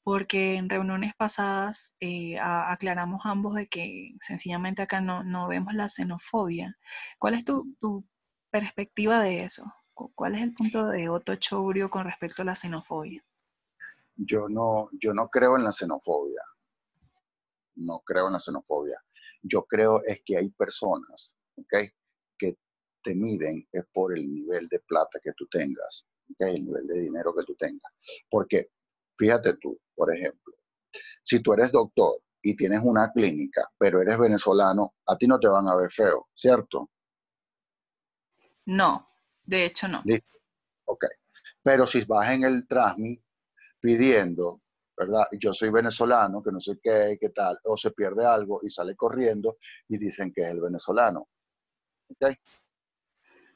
porque 0.04 0.54
en 0.54 0.70
reuniones 0.70 1.16
pasadas 1.16 1.92
eh, 1.98 2.36
aclaramos 2.38 3.22
ambos 3.24 3.56
de 3.56 3.66
que 3.66 4.12
sencillamente 4.20 4.82
acá 4.82 5.00
no, 5.00 5.48
vemos 5.48 5.74
la 5.74 5.88
xenofobia. 5.88 6.78
¿Cuál 7.18 7.34
es 7.34 7.44
tu, 7.44 7.74
tu, 7.80 8.04
perspectiva 8.52 9.18
de 9.20 9.42
eso? 9.42 9.64
¿Cuál 9.94 10.36
es 10.36 10.42
el 10.42 10.54
punto 10.54 10.86
de 10.86 11.08
Otto 11.08 11.34
Chourio 11.34 11.90
con 11.90 12.04
respecto 12.04 12.42
a 12.42 12.44
la 12.44 12.54
xenofobia? 12.54 13.24
Yo 14.14 14.48
no, 14.48 14.90
yo 14.92 15.12
no 15.12 15.28
creo 15.28 15.56
en 15.56 15.64
la 15.64 15.72
xenofobia. 15.72 16.42
No 17.74 17.98
creo 18.06 18.28
en 18.28 18.34
la 18.34 18.38
xenofobia 18.38 19.02
yo 19.44 19.64
creo 19.64 20.02
es 20.04 20.20
que 20.24 20.36
hay 20.38 20.48
personas, 20.50 21.36
¿ok? 21.56 21.74
Que 22.38 22.56
te 23.02 23.14
miden 23.14 23.68
es 23.70 23.84
por 23.92 24.16
el 24.16 24.28
nivel 24.28 24.68
de 24.68 24.80
plata 24.80 25.20
que 25.22 25.32
tú 25.36 25.46
tengas, 25.48 26.06
¿ok? 26.30 26.48
El 26.48 26.64
nivel 26.64 26.86
de 26.86 27.00
dinero 27.00 27.34
que 27.34 27.44
tú 27.44 27.54
tengas. 27.54 27.92
Porque, 28.30 28.70
fíjate 29.16 29.56
tú, 29.58 29.78
por 29.94 30.14
ejemplo, 30.14 30.54
si 31.22 31.40
tú 31.40 31.52
eres 31.52 31.72
doctor 31.72 32.20
y 32.42 32.56
tienes 32.56 32.80
una 32.82 33.12
clínica, 33.12 33.70
pero 33.78 34.00
eres 34.00 34.18
venezolano, 34.18 34.94
a 35.06 35.16
ti 35.16 35.26
no 35.26 35.38
te 35.38 35.48
van 35.48 35.68
a 35.68 35.76
ver 35.76 35.92
feo, 35.92 36.28
¿cierto? 36.34 36.90
No, 38.66 39.08
de 39.44 39.66
hecho 39.66 39.88
no. 39.88 40.02
Ok. 40.86 41.04
Pero 41.62 41.86
si 41.86 42.04
vas 42.04 42.30
en 42.30 42.44
el 42.44 42.66
Trasmi 42.66 43.22
pidiendo 43.80 44.62
¿verdad? 44.96 45.26
Yo 45.38 45.52
soy 45.52 45.70
venezolano, 45.70 46.42
que 46.42 46.52
no 46.52 46.60
sé 46.60 46.78
qué, 46.82 47.18
qué 47.20 47.30
tal, 47.30 47.58
o 47.64 47.76
se 47.76 47.90
pierde 47.90 48.26
algo 48.26 48.60
y 48.62 48.70
sale 48.70 48.94
corriendo 48.94 49.56
y 49.88 49.98
dicen 49.98 50.32
que 50.32 50.42
es 50.42 50.48
el 50.48 50.60
venezolano. 50.60 51.28
¿Okay? 52.08 52.34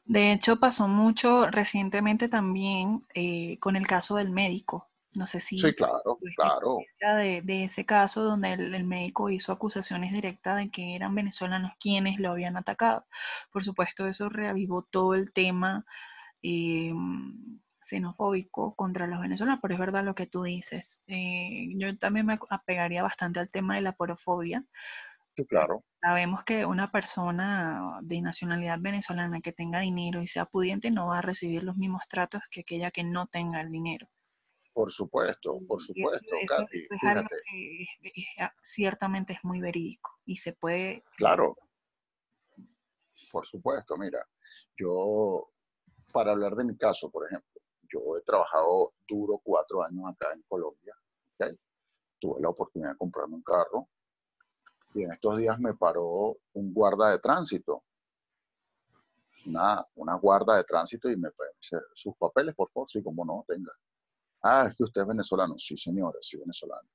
De 0.05 0.33
hecho, 0.33 0.59
pasó 0.59 0.88
mucho 0.88 1.48
recientemente 1.48 2.29
también 2.29 3.07
eh, 3.14 3.59
con 3.61 3.77
el 3.77 3.87
caso 3.87 4.16
del 4.16 4.31
médico. 4.31 4.88
No 5.14 5.27
sé 5.27 5.40
si... 5.40 5.59
Sí, 5.59 5.74
claro, 5.74 6.18
claro. 6.37 6.79
De, 7.01 7.42
de, 7.42 7.64
ese 7.64 7.85
caso 7.85 8.22
donde 8.22 8.53
el, 8.53 8.85
médico 8.85 9.29
hizo 9.31 9.53
acusaciones 9.53 10.12
directas 10.12 10.57
de 10.57 10.70
que 10.70 10.94
eran 10.94 11.14
venezolanos 11.14 11.72
quienes 11.79 12.18
lo 12.20 12.31
habían 12.31 12.57
atacado. 12.57 13.07
Por 13.53 13.64
supuesto, 13.64 14.07
eso 14.07 14.29
reavivó 14.29 14.83
todo 14.83 15.14
el 15.14 15.33
tema. 15.33 15.85
Eh, 16.42 16.92
xenofóbico 17.88 18.74
contra 18.74 19.07
los 19.07 19.20
venezolanos, 19.20 19.61
pero 19.62 19.74
es 19.74 19.81
verdad 19.81 20.05
lo 20.05 20.14
que 20.14 20.27
tú 20.27 20.42
dices. 20.42 21.03
Eh, 21.07 21.68
yo 21.77 21.96
también 21.98 22.27
me 22.27 22.38
apegaría 22.51 23.03
bastante 23.03 23.40
al 23.40 23.51
tema 23.51 23.77
de 23.77 23.83
la 23.83 23.92
porofobia. 23.92 24.64
Sí, 25.37 25.46
claro. 25.46 25.85
Sabemos 26.01 26.44
que 26.44 26.66
una 26.66 26.90
persona 26.90 28.01
de 28.03 28.20
nacionalidad 28.20 28.79
venezolana 28.81 29.40
que 29.40 29.53
tenga 29.53 29.81
dinero 29.81 30.20
y 30.20 30.27
sea 30.27 30.46
pudiente 30.46 30.90
no 30.90 31.07
va 31.07 31.18
a 31.18 31.22
recibir 31.22 31.62
los 31.62 31.77
mismos 31.77 32.03
tratos 32.09 32.42
que 32.51 32.61
aquella 32.61 32.90
que 32.90 33.05
no 33.05 33.27
tenga 33.27 33.61
el 33.61 33.70
dinero. 33.70 34.09
Por 34.72 34.92
supuesto, 34.92 35.59
por 35.66 35.81
supuesto. 35.81 36.20
Eso, 36.40 36.66
es 36.70 37.03
algo 37.03 37.29
que 37.29 37.87
ah, 38.38 38.55
ciertamente 38.62 39.33
es 39.33 39.42
muy 39.42 39.61
verídico 39.61 40.20
y 40.24 40.37
se 40.37 40.53
puede... 40.53 41.03
Claro. 41.16 41.57
Por 43.33 43.44
supuesto, 43.44 43.96
mira, 43.96 44.24
yo, 44.77 45.51
para 46.12 46.31
hablar 46.31 46.55
de 46.55 46.64
mi 46.64 46.77
caso, 46.77 47.11
por 47.11 47.27
ejemplo, 47.27 47.48
yo 47.92 48.16
he 48.16 48.22
trabajado 48.22 48.94
duro 49.09 49.40
cuatro 49.42 49.83
años 49.83 50.05
acá 50.11 50.33
en 50.33 50.42
Colombia. 50.42 50.94
Tuve 52.20 52.40
la 52.40 52.48
oportunidad 52.48 52.90
de 52.92 52.96
comprarme 52.96 53.37
un 53.37 53.42
carro 53.42 53.88
y 54.94 55.03
en 55.03 55.12
estos 55.12 55.38
días 55.38 55.59
me 55.61 55.74
paró 55.74 56.37
un 56.55 56.72
guarda 56.72 57.11
de 57.11 57.18
tránsito. 57.18 57.85
Una, 59.46 59.87
una 59.94 60.14
guarda 60.14 60.57
de 60.57 60.64
tránsito 60.64 61.09
y 61.11 61.16
me 61.16 61.29
dice, 61.61 61.77
sus 61.94 62.16
papeles, 62.16 62.55
por 62.55 62.70
favor, 62.70 62.88
sí, 62.88 63.03
como 63.03 63.24
no, 63.24 63.44
tenga. 63.46 63.72
Ah, 64.42 64.66
es 64.68 64.77
que 64.77 64.85
usted 64.85 65.03
es 65.03 65.07
venezolano. 65.07 65.57
Sí, 65.57 65.77
señora, 65.77 66.18
soy 66.20 66.40
venezolano. 66.40 66.88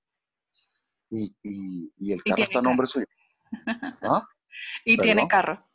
Y, 1.10 1.34
y, 1.44 2.12
el 2.12 2.24
carro 2.24 2.44
está 2.44 2.60
a 2.60 2.62
nombre 2.62 2.88
suyo. 2.88 3.06
¿Ah? 4.02 4.26
¿Y 4.86 4.98
tiene 4.98 5.28
carro? 5.28 5.66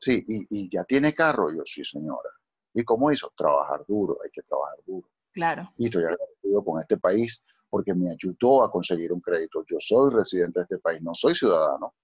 Sí, 0.00 0.24
y, 0.26 0.46
y, 0.50 0.70
ya 0.70 0.84
tiene 0.84 1.14
carro. 1.14 1.52
Yo, 1.52 1.62
sí, 1.64 1.84
señora. 1.84 2.30
¿Y 2.74 2.84
cómo 2.84 3.10
hizo? 3.10 3.32
Trabajar 3.36 3.84
duro, 3.86 4.18
hay 4.22 4.30
que 4.30 4.42
trabajar 4.42 4.78
duro. 4.86 5.08
Claro. 5.32 5.72
Y 5.76 5.86
estoy 5.86 6.04
agradecido 6.04 6.64
con 6.64 6.80
este 6.80 6.96
país 6.96 7.42
porque 7.70 7.94
me 7.94 8.10
ayudó 8.10 8.62
a 8.62 8.70
conseguir 8.70 9.12
un 9.12 9.20
crédito. 9.20 9.64
Yo 9.66 9.76
soy 9.78 10.12
residente 10.12 10.60
de 10.60 10.64
este 10.64 10.78
país, 10.78 11.02
no 11.02 11.14
soy 11.14 11.34
ciudadano, 11.34 11.94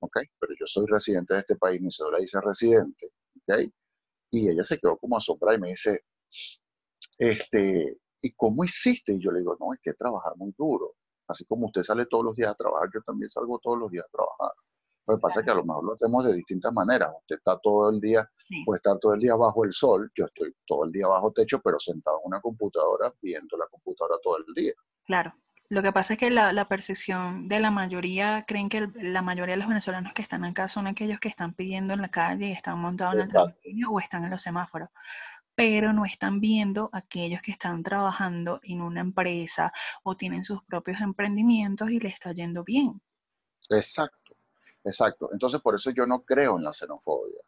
¿ok? 0.00 0.18
Pero 0.38 0.54
yo 0.58 0.66
soy 0.66 0.86
residente 0.86 1.34
de 1.34 1.40
este 1.40 1.56
país, 1.56 1.80
mi 1.80 1.90
cédula 1.90 2.18
dice 2.18 2.40
residente, 2.40 3.10
¿ok? 3.42 3.70
Y 4.30 4.48
ella 4.48 4.64
se 4.64 4.78
quedó 4.78 4.96
como 4.96 5.16
asombrada 5.16 5.56
y 5.56 5.60
me 5.60 5.68
dice, 5.70 6.04
este, 7.18 7.98
¿y 8.20 8.32
cómo 8.32 8.64
hiciste? 8.64 9.12
Y 9.12 9.20
yo 9.20 9.30
le 9.30 9.40
digo, 9.40 9.56
no, 9.60 9.72
hay 9.72 9.78
que 9.82 9.92
trabajar 9.92 10.32
muy 10.36 10.52
duro. 10.56 10.94
Así 11.28 11.44
como 11.44 11.66
usted 11.66 11.82
sale 11.82 12.06
todos 12.06 12.24
los 12.24 12.36
días 12.36 12.50
a 12.50 12.54
trabajar, 12.54 12.88
yo 12.92 13.00
también 13.02 13.30
salgo 13.30 13.58
todos 13.62 13.78
los 13.78 13.90
días 13.90 14.04
a 14.06 14.16
trabajar. 14.16 14.52
Lo 15.06 15.16
que 15.16 15.20
pasa 15.20 15.40
es 15.40 15.46
que 15.46 15.52
a 15.52 15.54
lo 15.54 15.64
mejor 15.64 15.84
lo 15.84 15.92
hacemos 15.92 16.24
de 16.24 16.32
distintas 16.34 16.72
maneras. 16.72 17.10
Usted 17.20 17.36
está 17.36 17.58
todo 17.62 17.90
el 17.90 18.00
día, 18.00 18.28
puede 18.64 18.78
estar 18.78 18.98
todo 18.98 19.14
el 19.14 19.20
día 19.20 19.34
bajo 19.34 19.64
el 19.64 19.72
sol, 19.72 20.10
yo 20.16 20.24
estoy 20.24 20.54
todo 20.66 20.84
el 20.84 20.92
día 20.92 21.06
bajo 21.06 21.32
techo, 21.32 21.60
pero 21.60 21.78
sentado 21.78 22.20
en 22.22 22.28
una 22.28 22.40
computadora 22.40 23.12
viendo 23.20 23.56
la 23.56 23.66
computadora 23.66 24.16
todo 24.22 24.38
el 24.38 24.54
día. 24.54 24.72
Claro. 25.04 25.34
Lo 25.70 25.82
que 25.82 25.92
pasa 25.92 26.12
es 26.12 26.18
que 26.18 26.30
la, 26.30 26.68
percepción 26.68 27.48
de 27.48 27.58
la 27.58 27.70
mayoría, 27.70 28.44
creen 28.46 28.68
que 28.68 28.88
la 28.94 29.22
mayoría 29.22 29.54
de 29.54 29.58
los 29.58 29.68
venezolanos 29.68 30.12
que 30.12 30.22
están 30.22 30.44
acá 30.44 30.68
son 30.68 30.86
aquellos 30.86 31.18
que 31.20 31.28
están 31.28 31.54
pidiendo 31.54 31.94
en 31.94 32.02
la 32.02 32.10
calle, 32.10 32.52
están 32.52 32.78
montados 32.78 33.14
en 33.14 33.20
el 33.22 33.28
Transmilenio 33.28 33.90
o 33.90 33.98
están 33.98 34.24
en 34.24 34.30
los 34.30 34.42
semáforos 34.42 34.90
pero 35.54 35.92
no 35.92 36.04
están 36.04 36.40
viendo 36.40 36.90
aquellos 36.92 37.40
que 37.40 37.52
están 37.52 37.82
trabajando 37.82 38.60
en 38.64 38.80
una 38.80 39.00
empresa 39.00 39.72
o 40.02 40.16
tienen 40.16 40.44
sus 40.44 40.62
propios 40.64 41.00
emprendimientos 41.00 41.90
y 41.90 42.00
le 42.00 42.08
está 42.08 42.32
yendo 42.32 42.64
bien. 42.64 43.00
Exacto. 43.70 44.23
Exacto. 44.84 45.30
Entonces, 45.32 45.60
por 45.60 45.74
eso 45.74 45.90
yo 45.90 46.06
no 46.06 46.24
creo 46.24 46.56
en 46.56 46.64
la 46.64 46.72
xenofobia. 46.72 47.40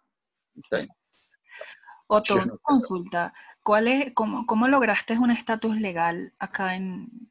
Otro, 2.08 2.58
consulta. 2.62 3.34
¿Cuál 3.62 3.88
es, 3.88 4.12
cómo, 4.14 4.46
cómo 4.46 4.68
lograste 4.68 5.18
un 5.18 5.30
estatus 5.30 5.76
legal 5.76 6.32
acá 6.38 6.76
en, 6.76 7.30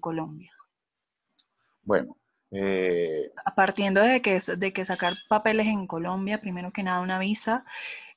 Colombia? 0.00 0.52
Bueno. 1.82 2.16
Eh, 2.52 3.32
Partiendo 3.54 4.00
de 4.00 4.22
que, 4.22 4.38
de 4.56 4.72
que 4.72 4.84
sacar 4.84 5.14
papeles 5.28 5.66
en 5.66 5.86
Colombia, 5.86 6.40
primero 6.40 6.72
que 6.72 6.82
nada 6.82 7.00
una 7.00 7.18
visa 7.18 7.64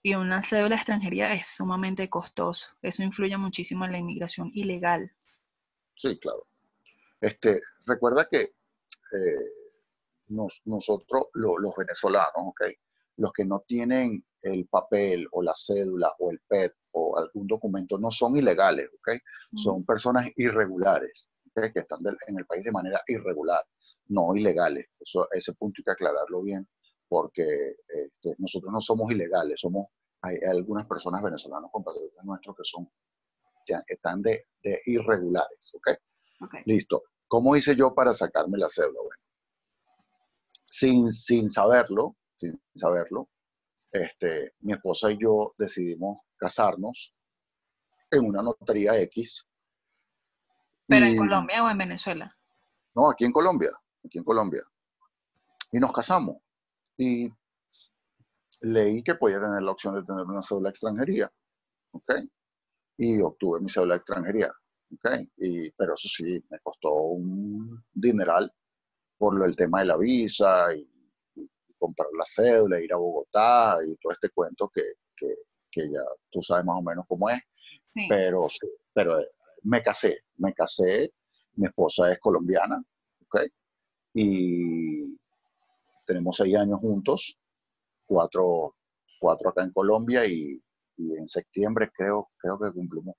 y 0.02 0.16
una 0.16 0.42
cédula 0.42 0.70
de 0.70 0.76
extranjería 0.76 1.34
es 1.34 1.48
sumamente 1.48 2.10
costoso. 2.10 2.68
Eso 2.82 3.04
influye 3.04 3.38
muchísimo 3.38 3.86
en 3.86 3.92
la 3.94 3.98
inmigración 4.00 4.52
ilegal. 4.54 5.12
Sí, 5.96 6.18
claro. 6.18 6.48
Este, 7.22 7.62
recuerda 7.88 8.28
que 8.30 8.42
eh, 8.42 9.63
nosotros, 10.30 11.26
los 11.34 11.76
venezolanos, 11.78 12.32
okay, 12.36 12.74
los 13.18 13.32
que 13.32 13.46
no 13.46 13.64
tienen 13.68 14.24
el 14.42 14.68
papel 14.68 15.28
o 15.32 15.42
la 15.42 15.54
cédula 15.56 16.14
o 16.20 16.32
el 16.32 16.40
PET 16.48 16.74
o 16.92 17.18
algún 17.18 17.48
documento, 17.48 17.98
no 17.98 18.12
son 18.12 18.38
ilegales, 18.38 18.90
okay, 19.00 19.20
son 19.56 19.86
personas 19.86 20.30
irregulares. 20.36 21.30
que 21.54 21.80
están 21.80 22.00
en 22.28 22.40
el 22.40 22.46
país 22.46 22.64
de 22.64 22.72
manera 22.72 23.02
irregular, 23.08 23.64
no 24.08 24.36
ilegales. 24.36 24.88
Eso, 25.00 25.28
ese 25.32 25.54
punto 25.54 25.80
hay 25.80 25.84
que 25.84 25.92
aclararlo 25.92 26.42
bien, 26.42 26.68
porque 27.08 27.76
este, 27.88 28.36
nosotros 28.40 28.72
no 28.72 28.82
somos 28.82 29.12
ilegales, 29.12 29.60
somos, 29.60 29.88
hay, 30.22 30.38
algunas 30.50 30.88
personas 30.88 31.22
venezolanas 31.22 31.70
compatriotas 31.72 32.26
nuestros 32.26 32.56
que 32.56 32.64
son, 32.64 32.90
ya, 33.68 33.84
están 33.88 34.22
de, 34.22 34.48
de 34.64 34.82
irregulares, 34.86 35.72
¿ok? 35.74 35.90
Listo. 36.66 37.04
¿Cómo 37.28 37.56
hice 37.56 37.76
yo 37.76 37.94
para 37.94 38.14
sacarme 38.14 38.58
la 38.58 38.70
cédula? 38.70 39.00
Bueno, 39.02 39.23
sin, 40.74 41.14
sin 41.14 41.52
saberlo, 41.52 42.16
sin 42.34 42.60
saberlo, 42.74 43.30
este, 43.92 44.56
mi 44.62 44.74
esposa 44.74 45.12
y 45.12 45.20
yo 45.22 45.54
decidimos 45.56 46.22
casarnos 46.36 47.14
en 48.10 48.26
una 48.26 48.42
notaría 48.42 49.00
X. 49.02 49.48
¿Pero 50.88 51.06
en 51.06 51.16
Colombia 51.16 51.64
o 51.64 51.70
en 51.70 51.78
Venezuela? 51.78 52.36
No, 52.96 53.08
aquí 53.08 53.24
en 53.24 53.32
Colombia, 53.32 53.70
aquí 54.04 54.18
en 54.18 54.24
Colombia. 54.24 54.64
Y 55.72 55.80
nos 55.80 55.94
casamos. 55.94 56.38
Y 56.98 57.32
leí 58.62 59.04
que 59.04 59.14
podía 59.14 59.40
tener 59.40 59.62
la 59.62 59.72
opción 59.72 59.94
de 59.94 60.04
tener 60.04 60.26
una 60.26 60.42
cédula 60.42 60.70
de 60.70 60.72
extranjería. 60.72 61.32
¿Ok? 61.92 62.14
Y 62.98 63.22
obtuve 63.22 63.62
mi 63.62 63.70
cédula 63.70 63.94
de 63.94 63.98
extranjería. 64.00 64.52
¿Ok? 64.92 65.06
Y, 65.38 65.70
pero 65.72 65.94
eso 65.94 66.08
sí, 66.08 66.44
me 66.50 66.60
costó 66.62 66.94
un 66.94 67.84
dineral 67.94 68.52
por 69.24 69.42
el 69.48 69.56
tema 69.56 69.80
de 69.80 69.86
la 69.86 69.96
visa 69.96 70.76
y, 70.76 70.86
comprar 71.78 72.10
la 72.18 72.26
cédula, 72.26 72.82
ir 72.82 72.92
a 72.94 72.98
Bogotá 72.98 73.78
y 73.86 73.96
todo 73.98 74.12
este 74.12 74.30
cuento 74.30 74.70
que, 74.74 74.82
que, 75.16 75.28
que 75.70 75.90
ya 75.90 76.02
tú 76.30 76.42
sabes 76.42 76.66
más 76.66 76.78
o 76.78 76.82
menos 76.82 77.06
cómo 77.08 77.30
es. 77.30 77.40
Pero, 78.10 78.48
pero 78.94 79.20
eh, 79.20 79.30
me 79.64 79.82
casé, 79.82 80.20
me 80.38 80.54
casé, 80.54 81.14
mi 81.56 81.68
esposa 81.68 82.12
es 82.12 82.20
colombiana, 82.20 82.82
¿ok? 83.26 83.42
Y 84.14 85.18
tenemos 86.06 86.38
seis 86.38 86.56
años 86.58 86.80
juntos, 86.80 87.38
cuatro, 88.06 88.76
cuatro 89.20 89.50
acá 89.50 89.64
en 89.64 89.72
Colombia 89.72 90.26
y, 90.26 90.62
y, 90.98 91.16
en 91.16 91.30
septiembre 91.30 91.92
creo, 91.94 92.30
creo 92.38 92.60
que 92.60 92.72
cumplimos 92.74 93.16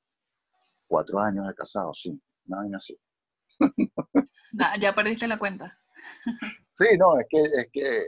cuatro 0.86 1.18
años 1.18 1.46
de 1.46 1.54
casados, 1.54 2.00
sí, 2.02 2.18
nada 2.46 2.66
así. 2.76 2.98
ya 4.80 4.94
perdiste 4.94 5.28
la 5.28 5.38
cuenta. 5.38 5.78
Sí, 6.70 6.86
no, 6.98 7.18
es 7.18 7.26
que, 7.28 7.40
es 7.40 7.68
que, 7.72 8.04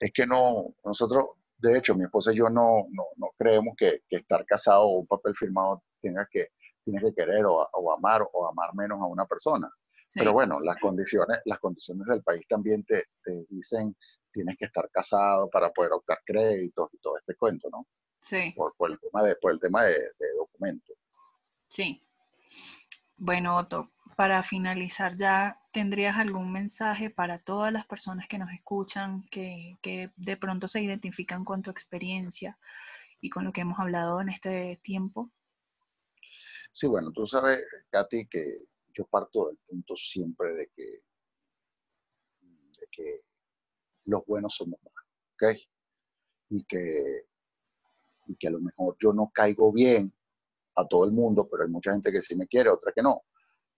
es 0.00 0.12
que 0.12 0.26
no, 0.26 0.74
nosotros 0.84 1.30
de 1.64 1.78
hecho, 1.78 1.94
mi 1.94 2.04
esposa 2.04 2.32
y 2.32 2.36
yo 2.36 2.50
no, 2.50 2.86
no, 2.92 3.30
creemos 3.38 3.74
que, 3.76 4.02
estar 4.10 4.44
casado 4.44 4.82
o 4.84 4.98
un 5.00 5.06
papel 5.06 5.34
firmado 5.34 5.82
tenga 6.00 6.28
que, 6.30 6.48
tiene 6.84 7.00
que 7.00 7.14
querer 7.14 7.46
o, 7.46 7.92
amar 7.92 8.26
o 8.32 8.46
amar 8.46 8.74
menos 8.74 9.00
a 9.00 9.06
una 9.06 9.24
persona. 9.24 9.70
Pero 10.12 10.32
bueno, 10.32 10.60
las 10.60 10.78
condiciones, 10.78 11.38
las 11.46 11.58
condiciones 11.58 12.06
del 12.06 12.22
país 12.22 12.46
también 12.48 12.84
te, 12.84 13.04
dicen 13.48 13.96
tienes 14.30 14.56
que 14.58 14.66
estar 14.66 14.88
casado 14.90 15.48
para 15.48 15.70
poder 15.70 15.92
optar 15.92 16.18
créditos 16.24 16.88
y 16.92 16.98
todo 16.98 17.16
este 17.18 17.34
cuento, 17.36 17.68
¿no? 17.70 17.86
Sí. 18.18 18.52
Por, 18.56 18.74
el 18.90 18.98
tema 18.98 19.22
de, 19.22 19.36
por 19.36 19.52
el 19.52 19.60
tema 19.60 19.84
de, 19.84 19.92
de 19.92 20.34
documentos. 20.36 20.96
Sí. 21.68 22.02
Bueno, 23.16 23.56
Otto, 23.56 23.92
para 24.16 24.42
finalizar 24.42 25.16
ya, 25.16 25.60
¿tendrías 25.72 26.16
algún 26.18 26.52
mensaje 26.52 27.10
para 27.10 27.38
todas 27.38 27.72
las 27.72 27.86
personas 27.86 28.26
que 28.28 28.38
nos 28.38 28.50
escuchan, 28.52 29.26
que, 29.30 29.78
de 30.16 30.36
pronto 30.36 30.68
se 30.68 30.82
identifican 30.82 31.44
con 31.44 31.62
tu 31.62 31.70
experiencia 31.70 32.58
y 33.20 33.30
con 33.30 33.44
lo 33.44 33.52
que 33.52 33.62
hemos 33.62 33.78
hablado 33.78 34.20
en 34.20 34.28
este 34.28 34.80
tiempo? 34.82 35.30
Sí, 36.72 36.86
bueno, 36.86 37.12
tú 37.12 37.26
sabes, 37.26 37.64
Katy, 37.90 38.26
que 38.26 38.44
yo 38.92 39.06
parto 39.06 39.48
del 39.48 39.58
punto 39.66 39.96
siempre 39.96 40.54
de 40.54 40.70
que, 40.74 40.84
de 42.42 42.86
que 42.90 43.20
los 44.06 44.24
buenos 44.26 44.56
somos 44.56 44.80
más, 44.82 45.04
¿ok? 45.34 45.58
Y 46.50 46.64
que, 46.64 47.26
y 48.26 48.36
que 48.36 48.48
a 48.48 48.50
lo 48.50 48.60
mejor 48.60 48.96
yo 49.00 49.12
no 49.12 49.30
caigo 49.32 49.72
bien 49.72 50.13
a 50.76 50.86
todo 50.86 51.04
el 51.04 51.12
mundo, 51.12 51.48
pero 51.50 51.64
hay 51.64 51.70
mucha 51.70 51.92
gente 51.92 52.12
que 52.12 52.22
sí 52.22 52.36
me 52.36 52.46
quiere, 52.46 52.70
otra 52.70 52.92
que 52.94 53.02
no 53.02 53.22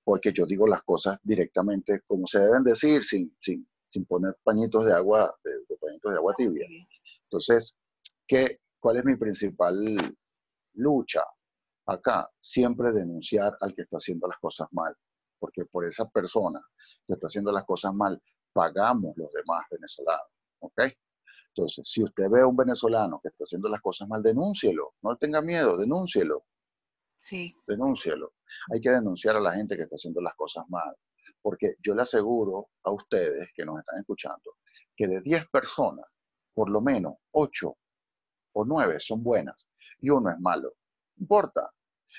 porque 0.07 0.33
yo 0.33 0.47
digo 0.47 0.69
las 0.69 0.85
cosas 0.85 1.19
directamente 1.25 2.03
como 2.07 2.29
se 2.29 2.39
deben 2.39 2.63
decir, 2.63 3.03
sin, 3.03 3.37
sin, 3.41 3.69
sin 3.89 4.07
poner 4.07 4.37
pañitos 4.45 4.87
de 4.87 4.93
agua, 4.93 5.37
de, 5.43 5.77
pañitos 5.79 6.13
de 6.13 6.17
agua 6.17 6.33
tibia. 6.39 6.65
Entonces, 7.25 7.81
¿qué, 8.25 8.61
¿cuál 8.79 8.99
es 8.99 9.05
mi 9.05 9.17
principal 9.17 9.85
lucha? 10.75 11.23
Acá, 11.87 12.31
siempre 12.41 12.93
denunciar 12.93 13.57
al 13.61 13.75
que 13.75 13.83
está 13.83 13.97
haciendo 13.97 14.29
las 14.29 14.39
cosas 14.39 14.69
mal, 14.71 14.95
porque 15.41 15.65
por 15.65 15.85
esa 15.85 16.09
persona 16.09 16.65
que 17.05 17.15
está 17.15 17.27
haciendo 17.27 17.51
las 17.51 17.65
cosas 17.65 17.93
mal, 17.93 18.23
pagamos 18.53 19.17
los 19.17 19.33
demás 19.33 19.65
venezolanos, 19.73 20.31
¿ok? 20.61 20.83
Entonces, 21.49 21.89
si 21.89 22.05
usted 22.05 22.31
ve 22.31 22.43
a 22.43 22.47
un 22.47 22.57
venezolano 22.57 23.19
que 23.21 23.31
está 23.31 23.43
haciendo 23.43 23.69
las 23.69 23.81
cosas 23.81 24.07
mal, 24.07 24.23
denúncielo, 24.23 24.95
no 25.03 25.17
tenga 25.17 25.43
miedo, 25.43 25.77
denúncielo. 25.77 26.45
Sí. 27.19 27.55
Denúncielo. 27.67 28.35
Hay 28.73 28.81
que 28.81 28.91
denunciar 28.91 29.37
a 29.37 29.41
la 29.41 29.55
gente 29.55 29.77
que 29.77 29.83
está 29.83 29.97
haciendo 29.97 30.21
las 30.21 30.35
cosas 30.35 30.65
mal. 30.69 30.95
Porque 31.43 31.77
yo 31.83 31.95
le 31.95 32.03
aseguro 32.03 32.71
a 32.83 32.91
ustedes 32.91 33.49
que 33.55 33.65
nos 33.65 33.79
están 33.79 34.01
escuchando 34.01 34.57
que 34.97 35.07
de 35.07 35.21
10 35.21 35.49
personas, 35.49 36.07
por 36.55 36.71
lo 36.71 36.81
menos 36.81 37.15
8 37.33 37.77
o 38.55 38.65
9 38.65 38.99
son 38.99 39.23
buenas 39.23 39.71
y 40.01 40.11
uno 40.11 40.31
es 40.31 40.41
malo. 40.41 40.75
No 41.17 41.23
importa. 41.23 41.71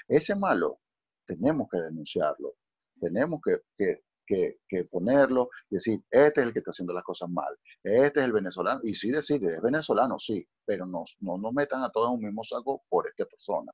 Ese 0.07 0.35
malo 0.35 0.79
tenemos 1.25 1.67
que 1.71 1.79
denunciarlo. 1.79 2.53
Tenemos 2.99 3.41
que, 3.43 3.61
que, 3.75 4.59
que, 4.67 4.83
ponerlo 4.85 5.49
y 5.69 5.75
decir, 5.75 6.03
este 6.09 6.41
es 6.41 6.47
el 6.47 6.53
que 6.53 6.59
está 6.59 6.71
haciendo 6.71 6.93
las 6.93 7.03
cosas 7.03 7.29
mal, 7.29 7.57
este 7.81 8.19
es 8.19 8.25
el 8.25 8.33
venezolano, 8.33 8.81
y 8.83 8.93
sí 8.93 9.09
decir, 9.09 9.41
es 9.45 9.61
venezolano, 9.61 10.19
sí, 10.19 10.45
pero 10.65 10.85
no 10.85 11.05
nos 11.21 11.39
no 11.39 11.51
metan 11.51 11.83
a 11.83 11.89
todos 11.89 12.09
en 12.09 12.15
un 12.15 12.25
mismo 12.25 12.43
saco 12.43 12.83
por 12.89 13.07
esta 13.07 13.25
persona. 13.25 13.71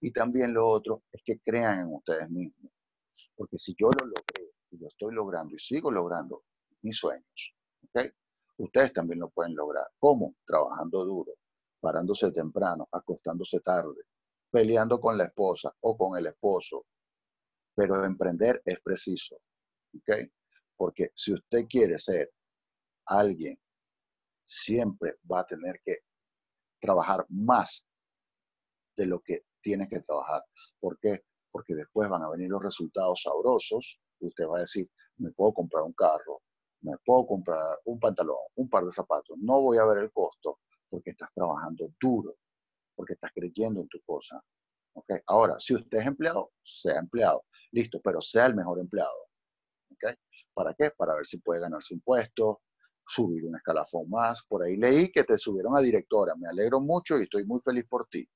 Y 0.00 0.12
también 0.12 0.54
lo 0.54 0.68
otro 0.68 1.04
es 1.12 1.22
que 1.24 1.40
crean 1.40 1.80
en 1.80 1.94
ustedes 1.94 2.30
mismos. 2.30 2.72
Porque 3.34 3.58
si 3.58 3.74
yo 3.78 3.88
lo 3.88 4.06
logré 4.06 4.52
y 4.70 4.78
lo 4.78 4.88
estoy 4.88 5.14
logrando 5.14 5.54
y 5.54 5.58
sigo 5.58 5.90
logrando 5.90 6.44
mis 6.82 6.96
sueños, 6.96 7.54
Ustedes 8.58 8.92
también 8.92 9.20
lo 9.20 9.28
pueden 9.30 9.54
lograr. 9.54 9.86
¿Cómo? 9.98 10.34
Trabajando 10.46 11.04
duro, 11.04 11.34
parándose 11.80 12.32
temprano, 12.32 12.88
acostándose 12.90 13.60
tarde, 13.60 14.02
peleando 14.50 14.98
con 14.98 15.18
la 15.18 15.24
esposa 15.24 15.74
o 15.80 15.96
con 15.96 16.18
el 16.18 16.26
esposo. 16.26 16.86
Pero 17.74 18.02
emprender 18.04 18.62
es 18.64 18.80
preciso, 18.80 19.36
Porque 20.76 21.10
si 21.14 21.34
usted 21.34 21.66
quiere 21.68 21.98
ser 21.98 22.32
alguien, 23.06 23.58
siempre 24.42 25.18
va 25.30 25.40
a 25.40 25.46
tener 25.46 25.80
que 25.84 25.98
trabajar 26.80 27.26
más 27.28 27.86
de 28.96 29.06
lo 29.06 29.20
que 29.20 29.44
tienes 29.60 29.88
que 29.88 30.00
trabajar. 30.00 30.44
¿Por 30.80 30.98
qué? 30.98 31.24
Porque 31.50 31.74
después 31.74 32.08
van 32.08 32.22
a 32.22 32.30
venir 32.30 32.48
los 32.48 32.62
resultados 32.62 33.22
sabrosos 33.22 34.00
y 34.20 34.26
usted 34.26 34.46
va 34.46 34.58
a 34.58 34.60
decir, 34.60 34.88
me 35.18 35.30
puedo 35.32 35.52
comprar 35.54 35.84
un 35.84 35.92
carro, 35.92 36.42
me 36.82 36.96
puedo 37.04 37.26
comprar 37.26 37.78
un 37.84 37.98
pantalón, 37.98 38.36
un 38.56 38.68
par 38.68 38.84
de 38.84 38.90
zapatos, 38.90 39.36
no 39.40 39.60
voy 39.60 39.78
a 39.78 39.84
ver 39.84 39.98
el 39.98 40.12
costo 40.12 40.60
porque 40.88 41.10
estás 41.10 41.30
trabajando 41.34 41.88
duro, 42.00 42.36
porque 42.94 43.14
estás 43.14 43.30
creyendo 43.34 43.80
en 43.80 43.88
tu 43.88 44.00
cosa. 44.02 44.42
¿Okay? 44.94 45.18
Ahora, 45.26 45.58
si 45.58 45.74
usted 45.74 45.98
es 45.98 46.06
empleado, 46.06 46.52
sea 46.62 46.98
empleado, 46.98 47.44
listo, 47.72 48.00
pero 48.02 48.20
sea 48.20 48.46
el 48.46 48.54
mejor 48.54 48.78
empleado. 48.78 49.28
¿Okay? 49.92 50.14
¿Para 50.54 50.74
qué? 50.74 50.90
Para 50.90 51.14
ver 51.14 51.26
si 51.26 51.40
puede 51.40 51.60
ganarse 51.60 51.92
un 51.92 52.00
puesto, 52.00 52.62
subir 53.06 53.44
un 53.44 53.56
escalafón 53.56 54.08
más. 54.08 54.42
Por 54.48 54.62
ahí 54.62 54.76
leí 54.76 55.10
que 55.12 55.24
te 55.24 55.36
subieron 55.36 55.76
a 55.76 55.80
directora. 55.80 56.34
Me 56.36 56.48
alegro 56.48 56.80
mucho 56.80 57.18
y 57.18 57.22
estoy 57.22 57.44
muy 57.44 57.60
feliz 57.60 57.84
por 57.88 58.08
ti. 58.08 58.26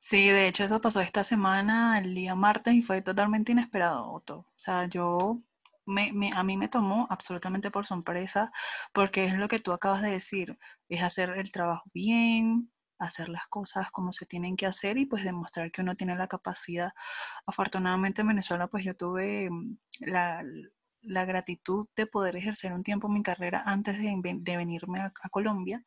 Sí, 0.00 0.28
de 0.28 0.48
hecho 0.48 0.64
eso 0.64 0.80
pasó 0.80 1.00
esta 1.00 1.24
semana, 1.24 1.98
el 1.98 2.14
día 2.14 2.34
martes, 2.34 2.74
y 2.74 2.82
fue 2.82 3.02
totalmente 3.02 3.52
inesperado, 3.52 4.10
Otto. 4.12 4.38
O 4.38 4.52
sea, 4.56 4.86
yo, 4.86 5.40
me, 5.86 6.10
a 6.34 6.44
mí 6.44 6.56
me 6.56 6.68
tomó 6.68 7.06
absolutamente 7.10 7.70
por 7.70 7.86
sorpresa, 7.86 8.52
porque 8.92 9.24
es 9.26 9.34
lo 9.34 9.48
que 9.48 9.58
tú 9.58 9.72
acabas 9.72 10.02
de 10.02 10.10
decir, 10.10 10.58
es 10.88 11.02
hacer 11.02 11.30
el 11.30 11.52
trabajo 11.52 11.84
bien, 11.94 12.70
hacer 12.98 13.28
las 13.28 13.46
cosas 13.48 13.90
como 13.90 14.12
se 14.12 14.26
tienen 14.26 14.56
que 14.56 14.66
hacer 14.66 14.98
y 14.98 15.06
pues 15.06 15.24
demostrar 15.24 15.70
que 15.70 15.82
uno 15.82 15.96
tiene 15.96 16.16
la 16.16 16.28
capacidad. 16.28 16.92
Afortunadamente 17.46 18.22
en 18.22 18.28
Venezuela 18.28 18.68
pues 18.68 18.84
yo 18.84 18.94
tuve 18.94 19.50
mm, 19.50 19.76
la, 20.00 20.42
gratitud 21.26 21.88
de 21.96 22.06
poder 22.06 22.36
ejercer 22.36 22.72
un 22.72 22.82
tiempo 22.82 23.08
mi 23.08 23.22
carrera 23.22 23.62
antes 23.66 23.98
de, 23.98 24.56
venirme 24.56 25.00
a, 25.00 25.12
Colombia 25.30 25.84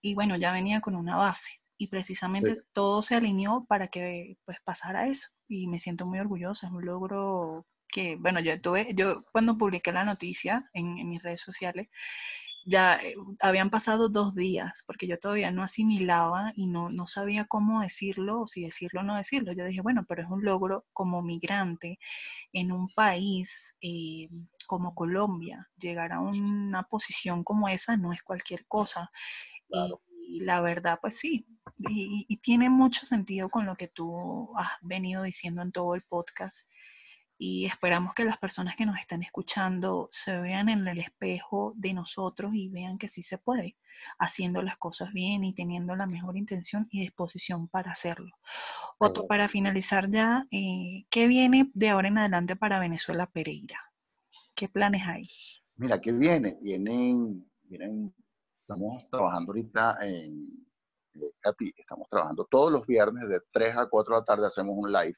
y 0.00 0.14
bueno, 0.14 0.36
ya 0.36 0.52
venía 0.52 0.80
con 0.80 0.96
una 0.96 1.16
base 1.16 1.60
y 1.78 1.88
precisamente 1.88 2.52
todo 2.72 3.02
se 3.02 3.14
alineó 3.14 3.66
para 3.68 3.88
que 3.88 4.38
pues 4.44 4.58
pasara 4.64 5.06
eso 5.06 5.28
y 5.48 5.66
me 5.68 5.78
siento 5.78 6.06
muy 6.06 6.18
orgullosa, 6.18 6.66
es 6.66 6.72
un 6.72 6.84
logro 6.84 7.66
que, 7.88 8.16
bueno, 8.16 8.40
yo 8.40 8.60
tuve, 8.60 8.94
yo 8.94 9.24
cuando 9.32 9.56
publiqué 9.56 9.92
la 9.92 10.04
noticia 10.04 10.68
en, 10.74 11.08
mis 11.08 11.22
redes 11.22 11.40
sociales, 11.40 11.88
ya 12.66 12.96
eh, 12.96 13.14
habían 13.40 13.70
pasado 13.70 14.08
dos 14.08 14.34
días, 14.34 14.82
porque 14.86 15.06
yo 15.06 15.18
todavía 15.18 15.52
no 15.52 15.62
asimilaba 15.62 16.52
y 16.56 16.66
no, 16.66 16.90
no 16.90 17.06
sabía 17.06 17.46
cómo 17.46 17.80
decirlo, 17.80 18.42
o 18.42 18.46
si 18.48 18.64
decirlo 18.64 19.00
o 19.00 19.04
no 19.04 19.16
decirlo. 19.16 19.52
Yo 19.52 19.64
dije, 19.64 19.82
bueno, 19.82 20.04
pero 20.08 20.22
es 20.22 20.28
un 20.28 20.44
logro 20.44 20.84
como 20.92 21.22
migrante 21.22 21.98
en 22.52 22.72
un 22.72 22.88
país 22.88 23.74
eh, 23.80 24.28
como 24.66 24.94
Colombia. 24.94 25.68
Llegar 25.78 26.12
a 26.12 26.20
una 26.20 26.82
posición 26.84 27.44
como 27.44 27.68
esa 27.68 27.96
no 27.96 28.12
es 28.12 28.22
cualquier 28.22 28.66
cosa. 28.66 29.10
Y, 30.28 30.40
la 30.40 30.60
verdad, 30.60 30.98
pues 31.00 31.18
sí, 31.18 31.46
y, 31.78 32.26
y 32.28 32.36
tiene 32.38 32.70
mucho 32.70 33.06
sentido 33.06 33.48
con 33.48 33.66
lo 33.66 33.76
que 33.76 33.88
tú 33.88 34.50
has 34.56 34.70
venido 34.82 35.22
diciendo 35.22 35.62
en 35.62 35.72
todo 35.72 35.94
el 35.94 36.02
podcast 36.02 36.68
y 37.38 37.66
esperamos 37.66 38.14
que 38.14 38.24
las 38.24 38.38
personas 38.38 38.76
que 38.76 38.86
nos 38.86 38.98
están 38.98 39.22
escuchando 39.22 40.08
se 40.10 40.40
vean 40.40 40.68
en 40.68 40.86
el 40.88 40.98
espejo 40.98 41.74
de 41.76 41.92
nosotros 41.92 42.54
y 42.54 42.68
vean 42.68 42.98
que 42.98 43.08
sí 43.08 43.22
se 43.22 43.38
puede, 43.38 43.76
haciendo 44.18 44.62
las 44.62 44.78
cosas 44.78 45.12
bien 45.12 45.44
y 45.44 45.54
teniendo 45.54 45.94
la 45.96 46.06
mejor 46.06 46.36
intención 46.36 46.88
y 46.90 47.00
disposición 47.00 47.68
para 47.68 47.92
hacerlo. 47.92 48.34
Otro, 48.98 49.26
para 49.26 49.48
finalizar 49.48 50.10
ya, 50.10 50.46
eh, 50.50 51.04
¿qué 51.10 51.26
viene 51.26 51.70
de 51.74 51.90
ahora 51.90 52.08
en 52.08 52.18
adelante 52.18 52.56
para 52.56 52.80
Venezuela 52.80 53.26
Pereira? 53.26 53.92
¿Qué 54.54 54.68
planes 54.68 55.02
hay? 55.06 55.28
Mira, 55.76 56.00
¿qué 56.00 56.12
viene? 56.12 56.56
Vienen, 56.62 57.46
vienen, 57.64 58.14
estamos 58.62 59.06
trabajando 59.10 59.52
ahorita 59.52 59.98
en, 60.00 60.65
eh, 61.22 61.72
estamos 61.76 62.08
trabajando 62.08 62.46
todos 62.50 62.72
los 62.72 62.86
viernes 62.86 63.28
de 63.28 63.40
3 63.52 63.76
a 63.76 63.86
4 63.88 64.14
de 64.14 64.20
la 64.20 64.24
tarde, 64.24 64.46
hacemos 64.46 64.74
un 64.76 64.92
live 64.92 65.16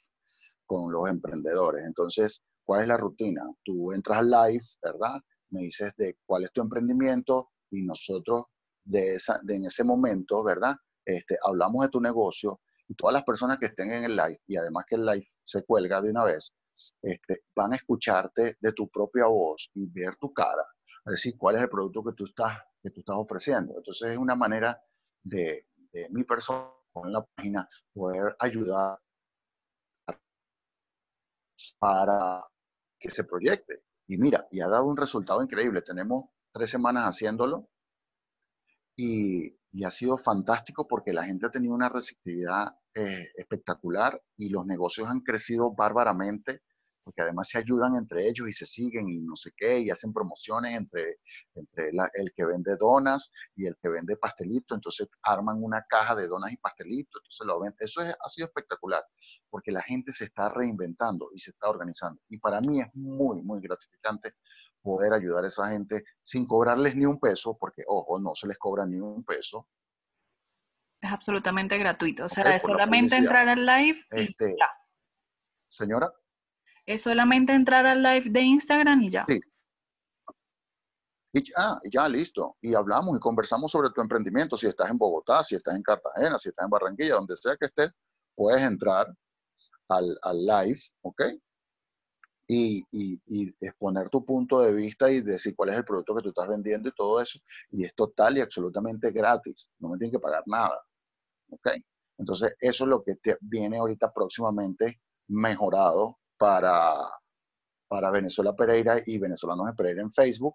con 0.67 0.93
los 0.93 1.09
emprendedores. 1.09 1.87
Entonces, 1.87 2.43
¿cuál 2.65 2.83
es 2.83 2.89
la 2.89 2.97
rutina? 2.97 3.43
Tú 3.65 3.93
entras 3.93 4.19
al 4.19 4.31
live, 4.31 4.65
¿verdad? 4.83 5.21
Me 5.51 5.63
dices 5.63 5.93
de 5.97 6.19
cuál 6.27 6.45
es 6.45 6.53
tu 6.53 6.61
emprendimiento 6.61 7.51
y 7.71 7.83
nosotros 7.83 8.45
de, 8.85 9.15
esa, 9.15 9.41
de 9.43 9.57
en 9.57 9.67
ese 9.67 9.85
momento, 9.85 10.43
¿verdad? 10.45 10.77
Este, 11.05 11.39
hablamos 11.43 11.83
de 11.83 11.89
tu 11.89 12.01
negocio 12.01 12.61
y 12.87 12.95
todas 12.95 13.13
las 13.13 13.25
personas 13.25 13.59
que 13.59 13.67
estén 13.67 13.93
en 13.93 14.05
el 14.05 14.17
live, 14.17 14.41
y 14.47 14.57
además 14.57 14.85
que 14.89 14.97
el 14.97 15.05
live 15.05 15.27
se 15.45 15.63
cuelga 15.65 16.01
de 16.01 16.11
una 16.11 16.25
vez, 16.25 16.55
este, 17.03 17.43
van 17.55 17.73
a 17.73 17.77
escucharte 17.77 18.57
de 18.61 18.73
tu 18.73 18.89
propia 18.89 19.27
voz 19.27 19.71
y 19.75 19.87
ver 19.87 20.17
tu 20.17 20.33
cara, 20.33 20.65
es 21.07 21.13
decir, 21.13 21.35
cuál 21.37 21.57
es 21.57 21.63
el 21.63 21.69
producto 21.69 22.03
que 22.03 22.13
tú 22.13 22.27
estás, 22.27 22.59
que 22.83 22.91
tú 22.91 23.01
estás 23.01 23.17
ofreciendo. 23.17 23.75
Entonces 23.77 24.11
es 24.11 24.19
una 24.19 24.35
manera 24.35 24.81
de, 25.23 25.67
de 25.93 26.09
mi 26.11 26.25
persona 26.25 26.71
en 27.05 27.13
la 27.13 27.25
página 27.25 27.69
poder 27.93 28.37
ayudar 28.39 28.99
para 31.79 32.45
que 32.99 33.11
se 33.11 33.25
proyecte. 33.25 33.83
Y 34.07 34.17
mira, 34.17 34.47
y 34.51 34.61
ha 34.61 34.69
dado 34.69 34.85
un 34.85 34.97
resultado 34.97 35.43
increíble. 35.43 35.83
Tenemos 35.83 36.27
tres 36.53 36.71
semanas 36.71 37.05
haciéndolo 37.05 37.69
y, 38.97 39.57
ha 39.85 39.91
sido 39.91 40.19
fantástico 40.19 40.89
porque 40.89 41.13
la 41.13 41.25
gente 41.25 41.47
ha 41.47 41.51
tenido 41.51 41.73
una 41.73 41.89
receptividad 41.89 42.77
eh, 42.95 43.29
espectacular 43.37 44.21
y 44.37 44.49
los 44.49 44.67
negocios 44.67 45.09
han 45.09 45.21
crecido 45.21 45.73
bárbaramente 45.73 46.63
porque 47.09 47.23
además 47.23 47.49
se 47.49 47.57
ayudan 47.57 47.97
entre 47.97 48.29
ellos 48.29 48.47
y 48.47 48.53
se 48.53 48.67
siguen 48.67 49.09
y 49.09 49.19
no 49.21 49.35
sé 49.35 49.51
qué, 49.57 49.79
y 49.79 49.89
hacen 49.89 50.13
promociones 50.13 50.75
entre, 50.75 51.21
entre 51.55 51.89
el 51.89 52.33
que 52.37 52.45
vende 52.45 52.77
donas 52.77 53.33
y 53.57 53.65
el 53.65 53.79
que 53.81 53.89
vende 53.89 54.15
pastelitos, 54.19 54.77
entonces 54.77 55.09
arman 55.23 55.57
una 55.65 55.83
caja 55.89 56.15
de 56.15 56.29
donas 56.29 56.53
y 56.53 56.59
pastelitos, 56.59 57.23
entonces 57.23 57.47
lo 57.47 57.61
venden. 57.61 57.79
Eso 57.81 58.03
ha 58.03 58.29
sido 58.29 58.49
espectacular, 58.49 59.03
porque 59.49 59.73
la 59.73 59.81
gente 59.81 60.13
se 60.13 60.25
está 60.25 60.51
reinventando 60.51 61.31
y 61.35 61.39
se 61.39 61.53
está 61.53 61.71
organizando. 61.71 62.21
Y 62.29 62.37
para 62.37 62.61
mí 62.61 62.83
es 62.83 62.89
muy, 62.93 63.41
muy 63.41 63.63
gratificante 63.63 64.35
poder 64.83 65.15
ayudar 65.15 65.47
a 65.47 65.49
esa 65.49 65.71
gente 65.71 66.05
sin 66.21 66.47
cobrarles 66.47 66.95
ni 66.95 67.07
un 67.07 67.19
peso, 67.19 67.57
porque, 67.59 67.85
ojo, 67.87 68.21
no 68.21 68.35
se 68.35 68.49
les 68.49 68.59
cobra 68.59 68.85
ni 68.85 69.01
un 69.01 69.25
peso, 69.25 69.67
es 71.01 71.11
absolutamente 71.11 71.79
gratuito. 71.79 72.27
O 72.27 72.29
sea, 72.29 72.55
es 72.55 72.61
solamente 72.61 73.17
entrar 73.17 73.49
al 73.49 73.65
live 73.65 73.99
y 74.11 74.21
este, 74.21 74.57
ya. 74.59 74.69
Señora. 75.69 76.13
Es 76.89 77.03
solamente 77.03 77.53
entrar 77.53 77.87
al 77.87 78.03
live 78.03 78.31
de 78.31 78.41
Instagram 78.41 79.03
y 79.03 79.11
ya. 79.11 79.27
Sí. 79.29 79.39
Y 81.35 81.43
ya, 81.43 81.79
ya, 81.93 82.09
listo. 82.09 82.57
Y 82.63 82.75
hablamos 82.75 83.15
y 83.15 83.21
conversamos 83.21 83.71
sobre 83.71 83.91
tu 83.91 84.01
emprendimiento. 84.01 84.57
Si 84.57 84.67
estás 84.67 84.91
en 84.91 84.97
Bogotá, 84.97 85.45
si 85.45 85.55
estás 85.55 85.77
en 85.77 85.83
Cartagena, 85.83 86.39
si 86.39 86.49
estás 86.49 86.65
en 86.65 86.71
Barranquilla, 86.71 87.17
donde 87.17 87.37
sea 87.37 87.59
que 87.59 87.67
estés, 87.67 87.91
puedes 88.35 88.63
entrar 88.63 89.15
al, 89.89 90.47
live, 90.47 90.81
¿ok? 91.03 91.25
Y, 92.47 92.83
y, 92.91 93.55
exponer 93.61 94.09
tu 94.09 94.25
punto 94.25 94.61
de 94.61 94.73
vista 94.73 95.11
y 95.11 95.21
decir 95.21 95.55
cuál 95.55 95.69
es 95.69 95.77
el 95.77 95.85
producto 95.85 96.15
que 96.17 96.23
tú 96.23 96.29
estás 96.31 96.49
vendiendo 96.49 96.89
y 96.89 96.93
todo 96.93 97.21
eso. 97.21 97.39
Y 97.71 97.85
es 97.85 97.95
total 97.95 98.39
y 98.39 98.41
absolutamente 98.41 99.11
gratis. 99.11 99.71
No 99.79 99.91
me 99.91 99.99
tienen 99.99 100.13
que 100.13 100.21
pagar 100.21 100.43
nada. 100.47 100.81
¿Ok? 101.51 101.69
Entonces, 102.17 102.57
eso 102.61 102.85
es 102.85 102.89
lo 102.89 103.03
que 103.03 103.17
te 103.17 103.37
viene 103.43 103.77
ahorita 103.77 104.11
próximamente 104.11 105.03
mejorado 105.27 106.17
para, 106.39 106.95
para 107.89 108.11
Venezuela 108.11 108.55
Pereira 108.55 109.03
y 109.05 109.19
Venezolanos 109.19 109.67
de 109.67 109.75
Pereira 109.75 110.03
en 110.03 110.13
Facebook. 110.13 110.55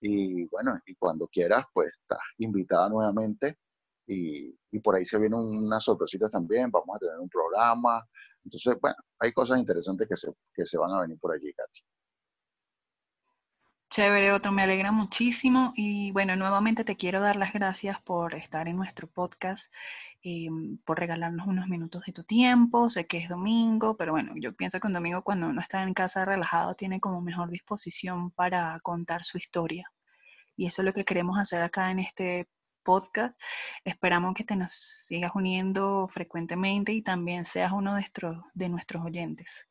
Y 0.00 0.46
bueno, 0.48 0.78
y 0.86 0.94
cuando 0.96 1.28
quieras, 1.28 1.64
pues 1.72 1.90
estás 1.90 2.20
invitada 2.38 2.88
nuevamente. 2.88 3.58
Y, 4.06 4.54
y 4.70 4.80
por 4.80 4.96
ahí 4.96 5.04
se 5.04 5.18
vienen 5.18 5.38
unas 5.38 5.84
sorpresitas 5.84 6.30
también. 6.30 6.70
Vamos 6.70 6.96
a 6.96 6.98
tener 6.98 7.18
un 7.18 7.28
programa. 7.28 8.04
Entonces, 8.44 8.76
bueno, 8.80 8.96
hay 9.18 9.32
cosas 9.32 9.58
interesantes 9.58 10.06
que 10.08 10.16
se, 10.16 10.32
que 10.52 10.66
se 10.66 10.76
van 10.76 10.92
a 10.92 11.00
venir 11.00 11.18
por 11.18 11.32
allí, 11.32 11.52
Katy. 11.54 11.80
Chévere, 13.94 14.32
otro, 14.32 14.50
me 14.50 14.62
alegra 14.64 14.90
muchísimo 14.90 15.72
y 15.76 16.10
bueno, 16.10 16.34
nuevamente 16.34 16.82
te 16.82 16.96
quiero 16.96 17.20
dar 17.20 17.36
las 17.36 17.52
gracias 17.52 18.00
por 18.02 18.34
estar 18.34 18.66
en 18.66 18.74
nuestro 18.74 19.06
podcast, 19.06 19.72
eh, 20.24 20.48
por 20.84 20.98
regalarnos 20.98 21.46
unos 21.46 21.68
minutos 21.68 22.02
de 22.04 22.12
tu 22.12 22.24
tiempo. 22.24 22.90
Sé 22.90 23.06
que 23.06 23.18
es 23.18 23.28
domingo, 23.28 23.96
pero 23.96 24.10
bueno, 24.10 24.32
yo 24.34 24.52
pienso 24.52 24.80
que 24.80 24.88
un 24.88 24.94
domingo 24.94 25.22
cuando 25.22 25.46
uno 25.46 25.60
está 25.60 25.84
en 25.84 25.94
casa 25.94 26.24
relajado 26.24 26.74
tiene 26.74 26.98
como 26.98 27.20
mejor 27.20 27.50
disposición 27.50 28.32
para 28.32 28.80
contar 28.80 29.22
su 29.22 29.38
historia. 29.38 29.88
Y 30.56 30.66
eso 30.66 30.82
es 30.82 30.86
lo 30.86 30.92
que 30.92 31.04
queremos 31.04 31.38
hacer 31.38 31.62
acá 31.62 31.92
en 31.92 32.00
este 32.00 32.48
podcast. 32.82 33.40
Esperamos 33.84 34.34
que 34.34 34.42
te 34.42 34.56
nos 34.56 34.72
sigas 34.72 35.32
uniendo 35.36 36.08
frecuentemente 36.08 36.92
y 36.92 37.02
también 37.02 37.44
seas 37.44 37.70
uno 37.70 37.94
de 37.94 38.04
de 38.54 38.68
nuestros 38.68 39.04
oyentes. 39.04 39.68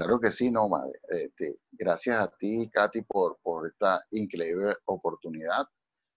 Claro 0.00 0.18
que 0.18 0.30
sí, 0.30 0.50
no, 0.50 0.66
madre. 0.66 0.98
Este, 1.10 1.58
gracias 1.72 2.18
a 2.18 2.30
ti, 2.38 2.70
Katy, 2.72 3.02
por, 3.02 3.38
por 3.42 3.66
esta 3.66 4.02
increíble 4.12 4.74
oportunidad. 4.86 5.66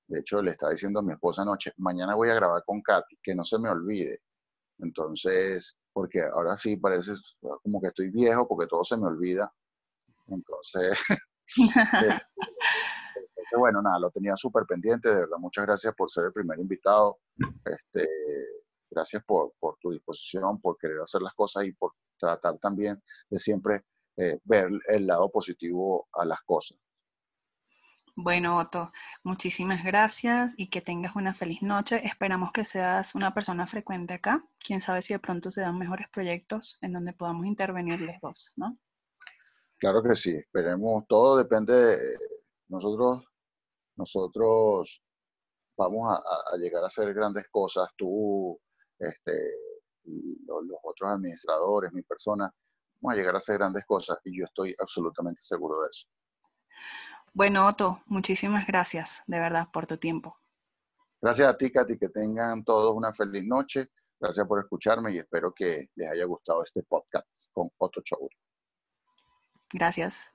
De 0.08 0.22
hecho, 0.22 0.41
le 0.41 0.52
estaba 0.52 0.72
diciendo 0.72 1.00
a 1.00 1.04
mi 1.04 1.12
esposa 1.12 1.41
anoche, 1.41 1.74
mañana 1.76 2.15
voy 2.15 2.30
a 2.30 2.36
grabar 2.36 2.63
con 2.65 2.82
Katy, 2.82 3.17
que 3.22 3.36
no 3.36 3.43
se 3.43 3.60
me 3.60 3.67
olvide. 3.67 4.22
Entonces, 4.80 5.78
porque 5.91 6.22
ahora 6.22 6.58
sí 6.58 6.78
parece 6.78 7.12
como 7.62 7.82
que 7.82 7.88
estoy 7.88 8.10
viejo 8.10 8.48
porque 8.48 8.67
todo 8.67 8.86
se 8.86 8.96
me 8.96 9.08
olvida. 9.08 9.52
Entonces, 10.28 10.98
bueno, 13.58 13.82
nada, 13.82 14.00
lo 14.00 14.12
tenía 14.12 14.38
súper 14.38 14.63
pendiente, 14.65 15.10
de 15.10 15.15
verdad, 15.15 15.38
muchas 15.39 15.65
gracias 15.65 15.93
por 15.93 16.10
ser 16.10 16.24
el 16.28 16.32
primer 16.32 16.58
invitado. 16.58 17.17
Este, 17.65 18.08
gracias 18.93 19.23
por, 19.23 19.53
por 19.60 19.77
tu 19.79 19.91
disposición, 19.91 20.60
por 20.62 20.77
querer 20.77 20.99
hacer 21.01 21.21
las 21.21 21.34
cosas 21.34 21.65
y 21.65 21.71
por 21.73 21.93
tratar 22.17 22.58
también 22.60 23.01
de 23.29 23.38
siempre 23.38 23.84
eh, 24.17 24.39
ver 24.43 24.69
el 24.88 25.08
lado 25.08 25.29
positivo 25.29 26.08
a 26.13 26.25
las 26.25 26.41
cosas. 26.43 26.77
Bueno, 28.15 28.60
Otto, 28.60 28.91
muchísimas 29.23 29.84
gracias 29.84 30.53
y 30.56 30.69
que 30.69 30.82
tengas 30.82 31.15
una 31.15 31.34
feliz 31.34 31.63
noche. 31.63 31.99
Esperamos 32.06 32.51
que 32.51 32.63
seas 32.63 33.15
una 33.15 33.34
persona 33.34 33.65
frecuente 33.65 34.13
acá. 34.13 34.45
Quién 34.60 34.84
sabe 34.84 35.01
si 35.01 35.13
de 35.13 35.19
pronto 35.19 35.49
se 35.49 35.62
dan 35.62 35.79
mejores 35.79 36.08
proyectos 36.10 36.77
en 36.82 36.93
donde 36.93 37.13
podamos 37.13 37.47
intervenir 37.47 37.99
los 38.01 38.19
dos, 38.21 38.53
¿no? 38.56 38.77
Claro 39.79 40.03
que 40.03 40.13
sí, 40.13 40.29
esperemos. 40.29 41.06
Todo 41.08 41.38
depende 41.38 41.73
de 41.73 41.97
nosotros. 42.67 43.23
Nosotros 43.95 45.01
vamos 45.75 46.12
a, 46.12 46.53
a 46.53 46.58
llegar 46.58 46.84
a 46.84 46.88
hacer 46.88 47.12
grandes 47.15 47.45
cosas. 47.49 47.89
Tú, 47.97 48.60
este, 49.03 49.31
los, 50.45 50.79
otros 50.83 51.11
administradores, 51.11 51.93
mi 51.93 52.01
persona, 52.03 52.51
vamos 53.01 53.13
a 53.13 53.17
llegar 53.17 53.35
a 53.35 53.37
hacer 53.37 53.57
grandes 53.57 53.85
cosas 53.85 54.17
y 54.23 54.37
yo 54.37 54.45
estoy 54.45 54.75
absolutamente 54.79 55.41
seguro 55.41 55.81
de 55.81 55.89
eso. 55.89 56.08
Bueno, 57.33 57.67
Otto, 57.67 58.01
muchísimas 58.06 58.67
gracias 58.67 59.23
de 59.27 59.39
verdad 59.39 59.67
por 59.71 59.87
tu 59.87 59.97
tiempo. 59.97 60.37
Gracias 61.21 61.47
a 61.47 61.58
ti, 61.58 61.71
Katy, 61.71 61.97
que 61.97 62.10
tengan 62.10 62.63
todos 62.63 62.95
una 62.95 63.13
feliz 63.13 63.45
noche. 63.45 63.89
Gracias 64.19 64.45
por 64.47 64.60
escucharme 64.60 65.13
y 65.13 65.19
espero 65.19 65.54
que 65.54 65.89
les 65.95 66.12
haya 66.12 66.25
gustado 66.25 66.63
este 66.63 66.83
podcast 66.83 67.27
con 67.54 67.69
Otto 67.79 68.01
Chouri. 68.01 68.35
Gracias. 69.71 70.33